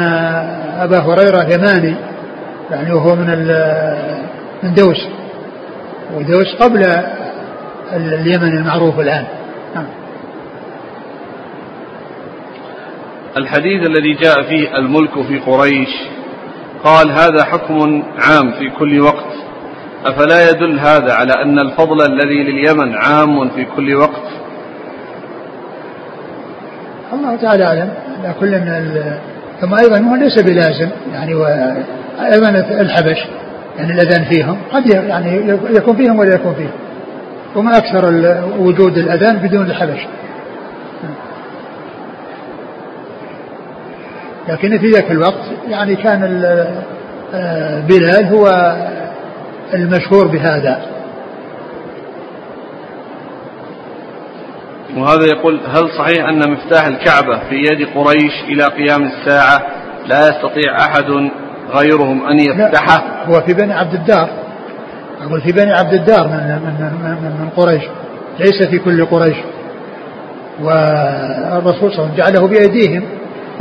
[0.79, 1.97] أبا هريرة يماني
[2.71, 3.29] يعني وهو من
[4.63, 5.09] من دوس
[6.15, 6.83] ودوس قبل
[7.93, 9.25] اليمن المعروف الآن.
[9.75, 9.87] نعم.
[13.37, 15.89] الحديث الذي جاء فيه الملك في قريش
[16.85, 19.35] قال هذا حكم عام في كل وقت.
[20.07, 24.23] أفلا يدل هذا على أن الفضل الذي لليمن عام في كل وقت؟
[27.13, 27.93] الله تعالى أعلم.
[28.41, 28.55] كل
[29.65, 31.35] ثم أيضا هو ليس بلازم يعني
[32.33, 32.49] أيضا
[32.81, 33.27] الحبش
[33.79, 36.71] يعني الأذان فيهم قد يعني يكون فيهم ولا يكون فيهم.
[37.57, 38.07] وما أكثر
[38.59, 40.07] وجود الأذان بدون الحبش.
[44.49, 46.45] لكن في ذاك الوقت يعني كان
[47.35, 48.75] آه، بلال هو
[49.75, 50.94] المشهور بهذا.
[54.97, 59.63] وهذا يقول هل صحيح أن مفتاح الكعبة في يد قريش إلى قيام الساعة
[60.07, 61.31] لا يستطيع أحد
[61.75, 64.29] غيرهم أن يفتحه؟ هو في بني عبد الدار.
[65.23, 67.83] أقول في بني عبد الدار من, من, من, من قريش.
[68.39, 69.37] ليس في كل قريش.
[70.63, 73.03] والرسول صلى الله عليه وسلم جعله بأيديهم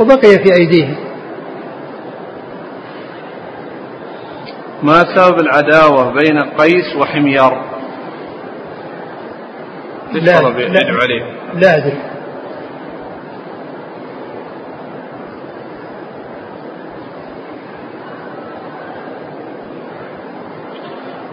[0.00, 0.94] وبقي في أيديهم.
[4.82, 7.73] ما سبب العداوة بين قيس وحمير؟
[10.20, 11.22] لا, لا, عليه؟
[11.54, 11.98] لا أدري.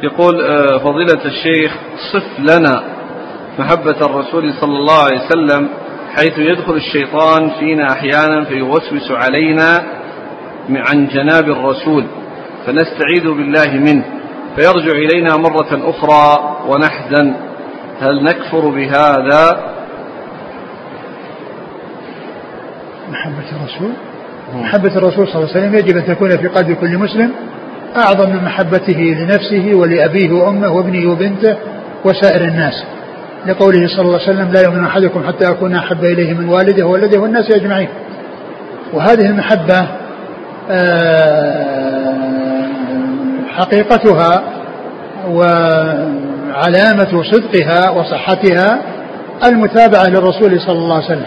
[0.04, 1.78] يقول آه، فضيلة الشيخ
[2.14, 2.84] صف لنا
[3.60, 5.70] محبة الرسول صلى الله عليه وسلم
[6.16, 9.84] حيث يدخل الشيطان فينا أحيانا فيوسوس علينا
[10.70, 12.06] عن جناب الرسول
[12.66, 14.06] فنستعيذ بالله منه
[14.56, 17.34] فيرجع إلينا مرة أخرى ونحزن.
[18.02, 19.58] هل نكفر بهذا؟
[23.10, 23.92] محبة الرسول.
[24.54, 27.32] محبة الرسول صلى الله عليه وسلم يجب أن تكون في قلب كل مسلم
[27.98, 31.56] أعظم من محبته لنفسه ولأبيه وأمه وابنه وبنته
[32.06, 32.84] وسائر الناس.
[33.46, 37.20] لقوله صلى الله عليه وسلم لا يؤمن أحدكم حتى أكون أحب إليه من والده وولده
[37.20, 37.90] والناس أجمعين.
[38.94, 39.88] وهذه المحبة
[40.70, 42.16] آه،
[43.50, 44.44] حقيقتها
[46.52, 48.82] وعلامة صدقها وصحتها
[49.46, 51.26] المتابعة للرسول صلى الله عليه وسلم.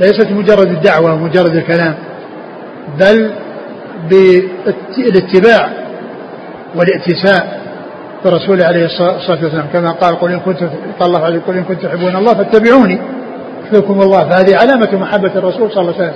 [0.00, 1.94] ليست مجرد الدعوة ومجرد الكلام
[3.00, 3.32] بل
[4.10, 5.70] بالاتباع
[6.76, 7.62] والائتساء
[8.24, 9.66] برسول عليه الصلاة والسلام.
[9.72, 10.68] كما قال قل إن كنتم
[11.00, 12.98] قال الله عليه قل إن كنتم تحبون الله فاتبعوني
[13.64, 14.28] يحببكم الله.
[14.28, 16.14] فهذه علامة محبة الرسول صلى الله عليه وسلم.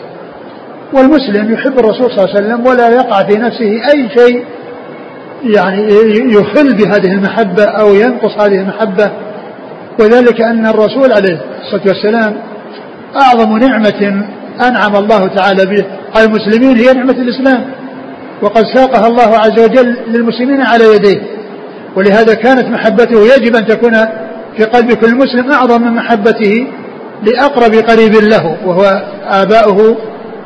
[0.93, 4.45] والمسلم يحب الرسول صلى الله عليه وسلم ولا يقع في نفسه أي شيء
[5.43, 5.89] يعني
[6.33, 9.11] يخل بهذه المحبة أو ينقص هذه المحبة.
[10.01, 12.37] وذلك أن الرسول عليه الصلاة والسلام
[13.17, 14.25] أعظم نعمة
[14.69, 15.85] أنعم الله تعالى به
[16.17, 17.65] على المسلمين هي نعمة الإسلام.
[18.43, 21.23] وقد ساقها الله عز وجل للمسلمين على يديه.
[21.97, 23.93] ولهذا كانت محبته يجب أن تكون
[24.57, 26.67] في قلب كل مسلم أعظم من محبته
[27.23, 29.97] لأقرب قريب له وهو آباؤه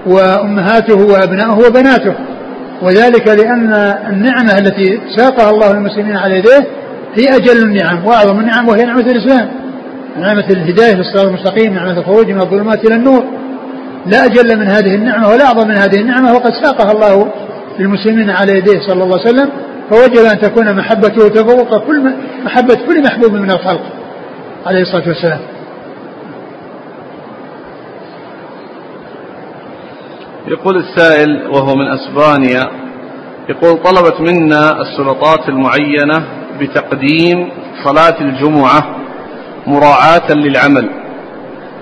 [0.06, 2.14] وأمهاته وأبناؤه وبناته.
[2.82, 3.72] وذلك لأن
[4.10, 6.66] النعمة التي ساقها الله للمسلمين على يديه
[7.14, 9.48] هي أجل النعم وأعظم النعم وهي نعمة الإسلام.
[10.18, 13.24] نعمة الهداية للصراط المستقيم نعمة الخروج من الظلمات إلى النور.
[14.06, 17.32] لا أجل من هذه النعمة ولا أعظم من هذه النعمة وقد ساقها الله
[17.78, 19.50] للمسلمين على يديه صلى الله عليه وسلم.
[19.90, 22.12] فوجب أن تكون محبته تفوق كل
[22.44, 23.82] محبة كل محبوب من الخلق
[24.66, 25.40] عليه الصلاة والسلام.
[30.46, 32.70] يقول السائل وهو من أسبانيا
[33.48, 36.24] يقول طلبت منا السلطات المعينة
[36.60, 37.48] بتقديم
[37.84, 38.96] صلاة الجمعة
[39.66, 40.90] مراعاة للعمل.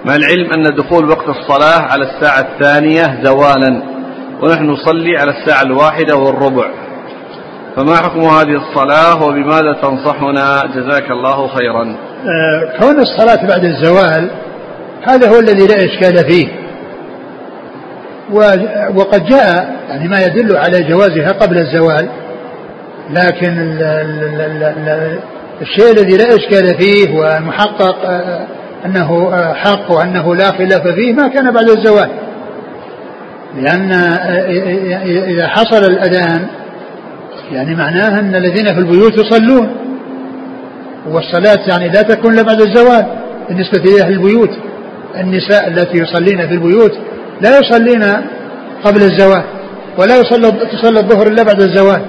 [0.05, 3.83] مع العلم أن دخول وقت الصلاة على الساعة الثانية زوالا
[4.43, 6.71] ونحن نصلي على الساعة الواحدة والربع.
[7.77, 11.97] فما حكم هذه الصلاة وبماذا تنصحنا؟ جزاك الله خيرا.
[12.27, 14.31] آه، كون الصلاة بعد الزوال
[15.03, 16.68] هذا هو الذي لا إشكال فيه.
[18.95, 22.09] وقد جاء يعني ما يدل على جوازها قبل الزوال
[23.11, 25.19] لكن ال ال ال
[25.63, 28.47] الشيء الذي لا إشكال فيه والمحقق آه،
[28.87, 32.11] أنه آه، حق وأنه لا خلاف فيه ما كان بعد الزوال.
[33.57, 33.93] لأن
[35.29, 36.47] إذا حصل الأذان
[37.53, 39.77] يعني معناه أن الذين في البيوت يصلون
[41.11, 43.07] والصلاة يعني لا تكون إلا بعد الزوال
[43.49, 44.51] بالنسبة لأهل البيوت.
[45.21, 46.93] النساء التي يصلين في البيوت
[47.41, 48.03] لا يصلين
[48.85, 49.45] قبل الزوال
[49.99, 52.03] ولا يصلى تصلى الظهر إلا بعد الزوال.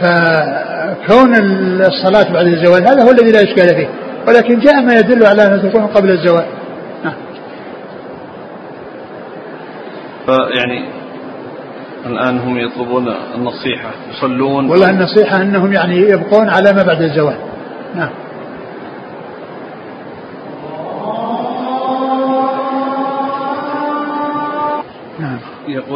[0.00, 1.34] فكون
[1.80, 3.88] الصلاة بعد الزوال هذا هو الذي لا إشكال فيه.
[4.28, 6.44] ولكن جاء ما يدل على أنها تكون قبل الزوال.
[7.04, 7.14] نعم.
[10.26, 10.88] فيعني
[12.06, 13.90] الآن هم يطلبون النصيحة.
[14.10, 14.70] يصلون.
[14.70, 17.36] والله النصيحة أنهم يعني يبقون على ما بعد الزوال.
[17.94, 18.10] نعم.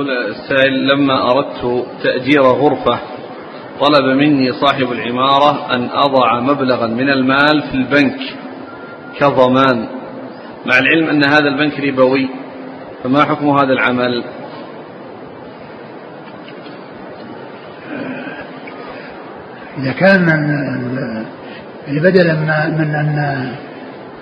[0.01, 2.99] يقول السائل لما أردت تأجير غرفة
[3.81, 8.21] طلب مني صاحب العمارة أن أضع مبلغا من المال في البنك
[9.19, 9.89] كضمان.
[10.67, 12.29] مع العلم أن هذا البنك ربوي
[13.05, 14.25] فما حكم هذا العمل؟
[19.79, 20.29] إذا كان
[21.87, 22.35] يعني بدلا
[22.69, 23.49] من أن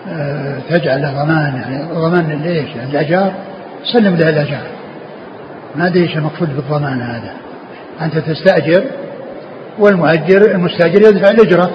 [0.08, 3.34] آه، تجعل ضمان ضمان؟ يعني الأجار
[3.92, 4.77] سلم له الأجار.
[5.76, 7.32] ما أدري إيش المقصود بالضمان هذا.
[8.02, 8.84] أنت تستأجر
[9.78, 11.70] والمؤجر المستأجر يدفع الأجرة.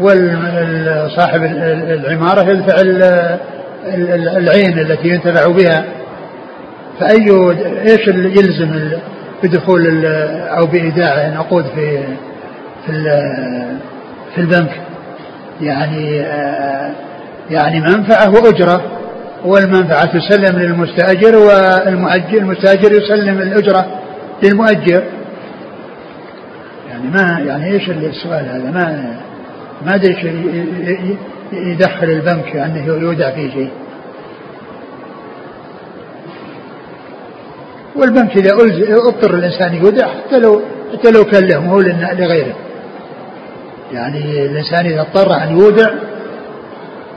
[0.00, 2.74] وصاحب العمارة يدفع
[4.36, 5.84] العين التي ينتفع بها.
[7.00, 7.30] فأي
[7.88, 8.90] إيش اللي يلزم
[9.42, 10.06] بدخول
[10.58, 12.04] أو بإيداع نقود في
[12.86, 12.92] في
[14.34, 14.70] في البنك؟
[15.60, 16.16] يعني
[17.50, 18.99] يعني منفعة وأجرة.
[19.44, 23.86] والمنفعة تسلم للمستأجر والمؤجر المستأجر يسلم الأجرة
[24.42, 25.02] للمؤجر.
[26.88, 29.16] يعني ما يعني إيش السؤال هذا؟ ما
[29.86, 30.24] ما أدري إيش
[31.52, 33.70] يدخل البنك أنه يودع فيه شيء.
[37.96, 38.52] والبنك إذا
[39.08, 40.62] أضطر الإنسان يودع حتى لو
[40.92, 42.54] حتى لو كان له مو لغيره.
[43.92, 45.90] يعني الإنسان إذا اضطر أن يودع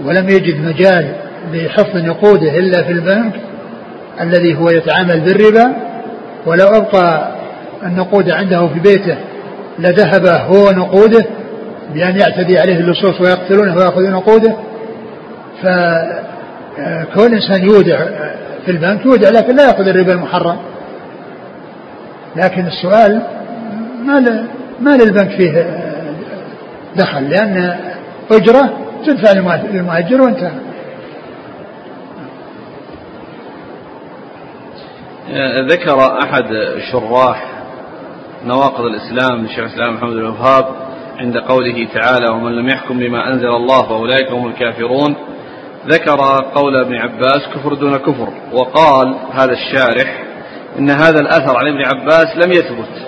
[0.05, 3.33] ولم يجد مجال لحفظ نقوده إلا في البنك
[4.21, 5.73] الذي هو يتعامل بالربا
[6.45, 7.31] ولو أبقى
[7.83, 9.17] النقود عنده في بيته
[9.79, 11.25] لذهب هو نقوده
[11.93, 14.55] بأن يعتدي عليه اللصوص ويقتلونه ويأخذون نقوده.
[15.63, 18.05] فكون الإنسان يودع
[18.65, 20.57] في البنك يودع لكن لا يأخذ الربا المحرم.
[22.35, 23.21] لكن السؤال
[24.05, 24.19] ما
[24.81, 25.65] ما للبنك فيه
[26.95, 27.75] دخل لأن
[28.31, 28.69] أجرة
[29.05, 29.31] تدفع
[29.71, 30.51] للمؤجر وانتهى.
[35.69, 36.45] ذكر أحد
[36.91, 37.45] شراح
[38.45, 40.65] نواقض الإسلام للشيخ الإسلام محمد بن الوهاب
[41.17, 45.15] عند قوله تعالى ومن لم يحكم بما أنزل الله فأولئك هم الكافرون
[45.88, 46.17] ذكر
[46.55, 50.24] قول ابن عباس كفر دون كفر وقال هذا الشارح
[50.80, 53.07] إن هذا الأثر عن ابن عباس لم يثبت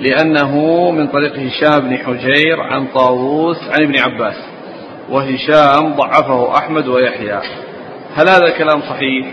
[0.00, 0.56] لأنه
[0.90, 4.36] من طريق هشام بن حجير عن طاووس عن ابن عباس
[5.10, 7.40] وهشام ضعفه أحمد ويحيى
[8.16, 9.26] هل هذا الكلام صحيح؟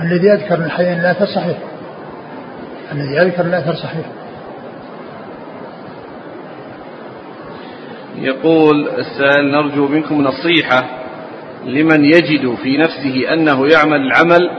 [0.00, 1.58] الذي يذكر من حي الأثر صحيح.
[2.92, 4.06] الذي يذكر الأثر صحيح.
[8.16, 10.82] يقول السائل نرجو منكم نصيحة
[11.64, 14.50] لمن يجد في نفسه أنه يعمل العمل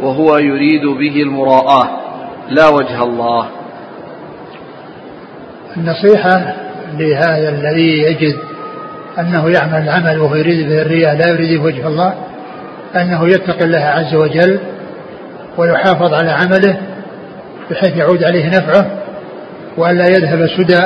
[0.00, 2.00] وهو يريد به المراءة.
[2.48, 3.48] لا وجه الله.
[5.76, 6.54] النصيحة
[6.98, 8.38] لهذا الذي يجد
[9.18, 12.14] أنه يعمل العمل وهو يريد به الرياء لا يريد به وجه الله
[12.96, 14.60] أنه يتقي الله عز وجل
[15.58, 16.76] ويحافظ على عمله
[17.70, 18.86] بحيث يعود عليه نفعه
[19.76, 20.82] وألا يذهب سدى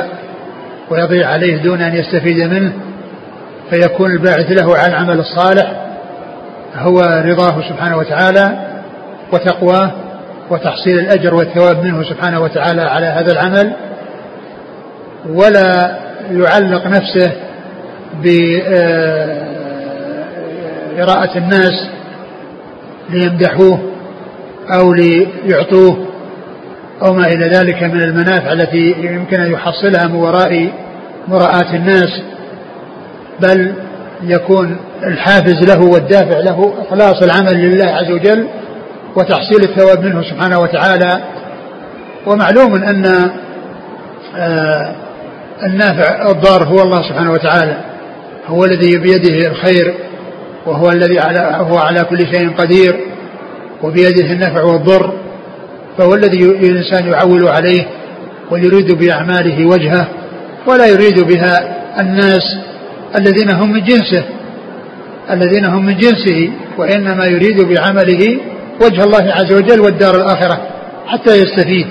[0.89, 2.73] ويضيع عليه دون أن يستفيد منه
[3.69, 5.71] فيكون الباعث له على العمل الصالح
[6.75, 8.59] هو رضاه سبحانه وتعالى
[9.33, 9.91] وتقواه
[10.49, 13.73] وتحصيل الأجر والثواب منه سبحانه وتعالى على هذا العمل
[15.29, 15.97] ولا
[16.31, 17.31] يعلق نفسه
[20.97, 21.89] بإراءة الناس
[23.09, 23.79] ليمدحوه.
[24.73, 26.07] أو ليعطوه
[27.05, 30.69] أو ما إلى ذلك من المنافع التي يمكن أن يحصلها من وراء
[31.27, 32.21] مراءة الناس
[33.41, 33.73] بل
[34.23, 38.47] يكون الحافز له والدافع له إخلاص العمل لله عز وجل
[39.15, 41.21] وتحصيل الثواب منه سبحانه وتعالى.
[42.27, 43.05] ومعلوم أن
[44.37, 44.95] آه،
[45.63, 47.77] النافع الضار هو الله سبحانه وتعالى
[48.47, 49.93] هو الذي بيده الخير
[50.65, 53.06] وهو الذي على هو على كل شيء قدير.
[53.83, 55.13] وبيده النفع والضر
[55.97, 57.87] فهو الذي الإنسان يعول عليه
[58.51, 60.07] ويريد بأعماله وجهه
[60.67, 62.57] ولا يريد بها الناس
[63.15, 64.23] الذين هم من جنسه
[65.31, 68.39] الذين هم من جنسه وإنما يريد بعمله
[68.81, 70.61] وجه الله عز وجل والدار الآخرة
[71.07, 71.87] حتى يستفيد.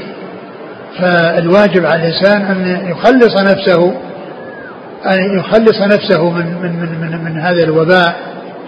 [0.99, 3.95] فالواجب على الإنسان أن يخلص نفسه
[5.07, 8.17] أن يخلص نفسه من من من من, من هذا الوباء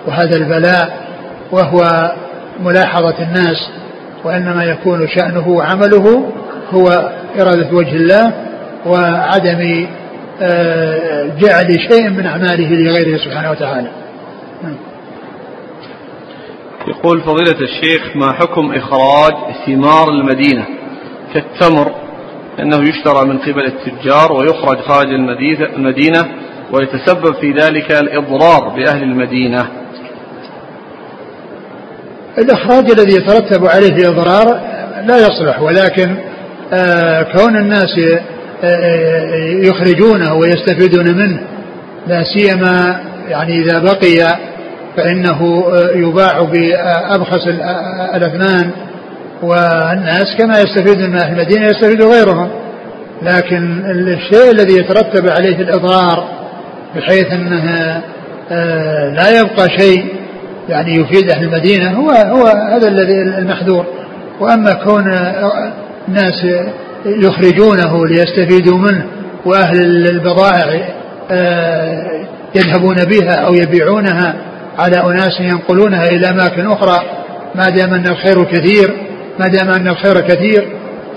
[0.07, 0.99] وهذا البلاء
[1.53, 2.13] وهو
[2.65, 3.71] ملاحظة الناس
[4.25, 6.33] وإنما يكون شأنه وعمله
[6.71, 6.89] هو
[7.41, 8.33] إرادة وجه الله
[8.87, 9.87] وعدم
[10.43, 13.89] آه، جعل شيء من أعماله لغيره سبحانه وتعالى.
[16.89, 19.33] يقول فضيلة الشيخ ما حكم إخراج
[19.67, 20.65] ثمار المدينة
[21.35, 21.93] كالتمر
[22.61, 25.09] أنه يشترى من قبل التجار ويخرج خارج
[25.77, 26.29] المدينة
[26.73, 29.67] ويتسبب في ذلك الإضرار بأهل المدينة
[32.39, 34.61] الإخراج الذي يترتب عليه الإضرار
[35.07, 36.17] لا يصلح ولكن
[36.73, 41.41] آه، كون الناس آه، آه، يخرجونه ويستفيدون منه
[42.07, 44.39] لا سيما يعني إذا بقي
[44.97, 45.65] فإنه
[45.95, 47.49] يباع بأبخس
[48.15, 48.71] الأثمان
[49.43, 52.49] والناس كما يستفيد من أهل المدينة يستفيد غيرهم.
[53.23, 56.29] لكن الشيء الذي يترتب عليه الإضرار
[56.97, 57.65] بحيث أنه
[59.15, 60.18] لا يبقى شيء
[60.69, 63.87] يعني يفيد أهل المدينة هو هو هذا الذي المحذور.
[64.41, 65.05] وأما كون
[66.09, 66.47] الناس
[67.07, 69.07] يخرجونه ليستفيدوا منه
[69.45, 70.89] وأهل البضائع
[71.31, 74.35] آه، يذهبون بها أو يبيعونها
[74.79, 77.01] على أناس ينقلونها إلى أماكن أخرى
[77.55, 78.97] ما دام أن الخير كثير
[79.41, 80.69] ما دام أن الخير كثير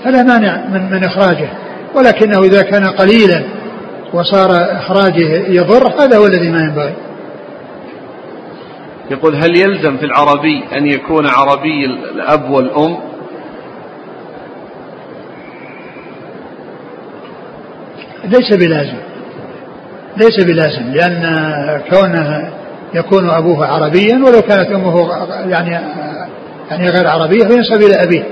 [0.04, 1.48] فلا مانع من, من إخراجه.
[1.94, 3.42] ولكنه إذا كان قليلا
[4.12, 6.92] وصار إخراجه يضر هذا هو الذي ما ينبغي.
[9.12, 12.98] يقول هل يلزم في العربي أن يكون عربي الأب والأم؟
[18.24, 18.98] ليس بلازم.
[20.16, 22.50] ليس بلازم لأن كونه
[22.94, 25.08] يكون أبوه عربيا ولو كانت أمه
[25.48, 25.70] يعني
[26.70, 28.24] يعني غير عربية فينسب إلى أبيه.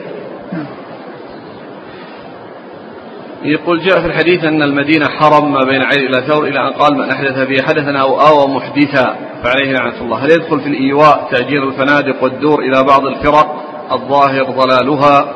[3.42, 6.94] يقول جاء في الحديث أن المدينة حرم ما بين عين إلى ثور إلى أن قال
[6.94, 10.24] من أحدث فيه حدثا أو آوى محدثا فعليه لعنة الله.
[10.24, 15.34] هل يدخل في الإيواء تأجير الفنادق والدور إلى بعض الفرق؟ الظاهر ضلالها.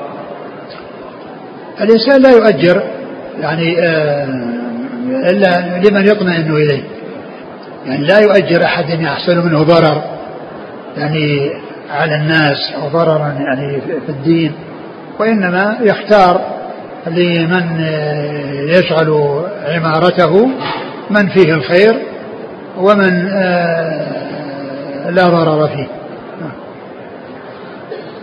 [1.80, 2.82] الإنسان لا يؤجر
[3.40, 4.28] يعني آه
[5.30, 6.82] إلا لمن يطمئن إليه.
[7.86, 10.02] يعني لا يؤجر أحد يحصل منه ضرر
[10.96, 11.50] يعني
[11.90, 14.52] على الناس أو ضررا يعني في الدين
[15.18, 16.40] وإنما يختار
[17.06, 17.80] لمن
[18.68, 20.50] يشغل عمارته
[21.10, 22.02] من فيه الخير
[22.76, 25.88] ومن آه، لا ضرر فيه.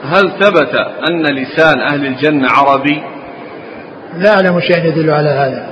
[0.04, 0.76] هل ثبت
[1.10, 3.02] أن لسان أهل الجنة عربي؟
[4.18, 5.70] لا أعلم شيء يدل على هذا.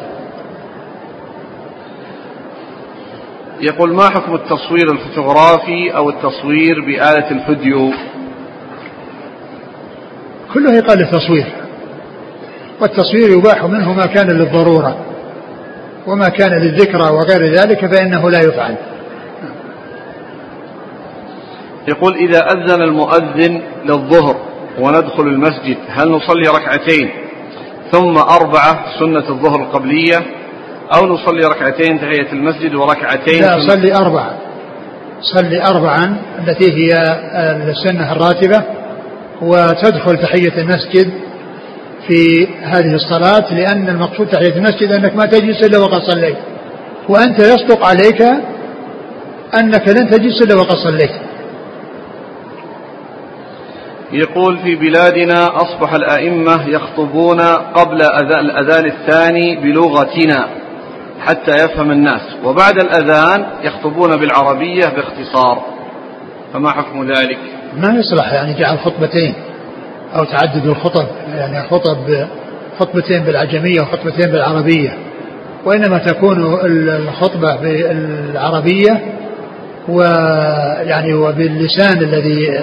[3.61, 7.91] يقول ما حكم التصوير الفوتوغرافي أو التصوير بآلة الفيديو؟
[10.53, 11.45] كله يقال التصوير.
[12.81, 14.97] والتصوير يباح منه ما كان للضرورة
[16.07, 18.75] وما كان للذكرى وغير ذلك فإنه لا يفعل.
[21.87, 24.35] يقول إذا أذن المؤذن للظهر
[24.79, 27.09] وندخل المسجد هل نصلي ركعتين
[27.91, 30.17] ثم أربعة سنة الظهر القبلية
[30.95, 34.33] أو نصلي ركعتين تحية المسجد وركعتين لا صلي أربعة.
[35.21, 36.91] صلي أربعا التي هي
[37.69, 38.63] السنة الراتبة
[39.41, 41.11] وتدخل تحية المسجد
[42.09, 46.37] في هذه الصلاة لأن المقصود تحية المسجد أنك ما تجلس إلا وقد صليت.
[47.09, 48.21] وأنت يصدق عليك
[49.59, 51.11] أنك لن تجلس إلا وقد صليت.
[54.11, 57.41] يقول في بلادنا أصبح الأئمة يخطبون
[57.75, 60.47] قبل الأذان الثاني بلغتنا
[61.21, 62.21] حتى يفهم الناس.
[62.43, 65.65] وبعد الأذان يخطبون بالعربية باختصار.
[66.53, 67.39] فما حكم ذلك؟
[67.77, 69.33] ما يصلح يعني جعل خطبتين.
[70.15, 71.05] أو تعدد الخطب
[71.35, 72.27] يعني خطب
[72.79, 74.93] خطبتين بالعجمية وخطبتين بالعربية.
[75.65, 79.01] وإنما تكون الخطبة بالعربية
[79.87, 82.59] ويعني وباللسان الذي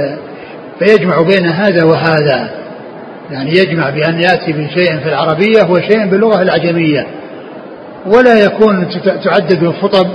[0.78, 2.50] فيجمع بين هذا وهذا.
[3.30, 7.06] يعني يجمع بأن يأتي بشيء في العربية وشيء باللغة العجمية.
[8.06, 8.88] ولا يكون
[9.24, 10.08] تعدد الخطب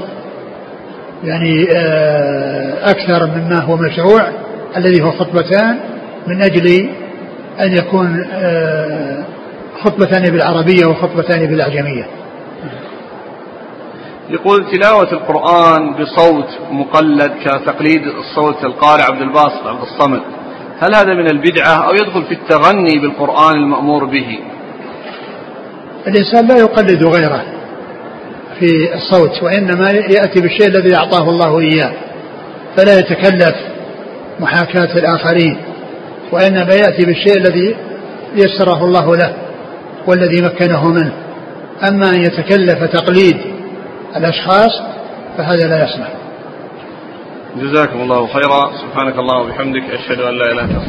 [1.23, 4.27] يعني آه، أكثر مما هو مشروع
[4.77, 5.77] الذي هو خطبتان
[6.27, 6.89] من أجل
[7.61, 9.23] أن يكون آه،
[9.83, 12.07] خطبتان بالعربية وخطبتان بالأعجمية.
[14.29, 20.21] يقول تلاوة القرآن بصوت مقلد كتقليد الصوت القارئ عبد الباسط عبد الصمد.
[20.79, 24.39] هل هذا من البدعة أو يدخل في التغني بالقرآن المأمور به؟
[26.07, 27.43] الإنسان لا يقلد غيره
[28.59, 31.91] في الصوت وإنما يأتي بالشيء الذي أعطاه الله إياه
[32.77, 33.55] فلا يتكلف
[34.39, 35.57] محاكاة الآخرين.
[36.31, 37.75] وإنما يأتي بالشيء الذي
[38.35, 39.33] يسره الله له
[40.07, 41.13] والذي مكنه منه.
[41.89, 43.37] أما أن يتكلف تقليد
[44.17, 44.81] الأشخاص
[45.37, 46.13] فهذا لا يصلح.
[47.57, 48.71] جزاكم الله خيرا.
[48.81, 50.81] سبحانك الله وبحمدك أشهد أن لا إله إلا أنت.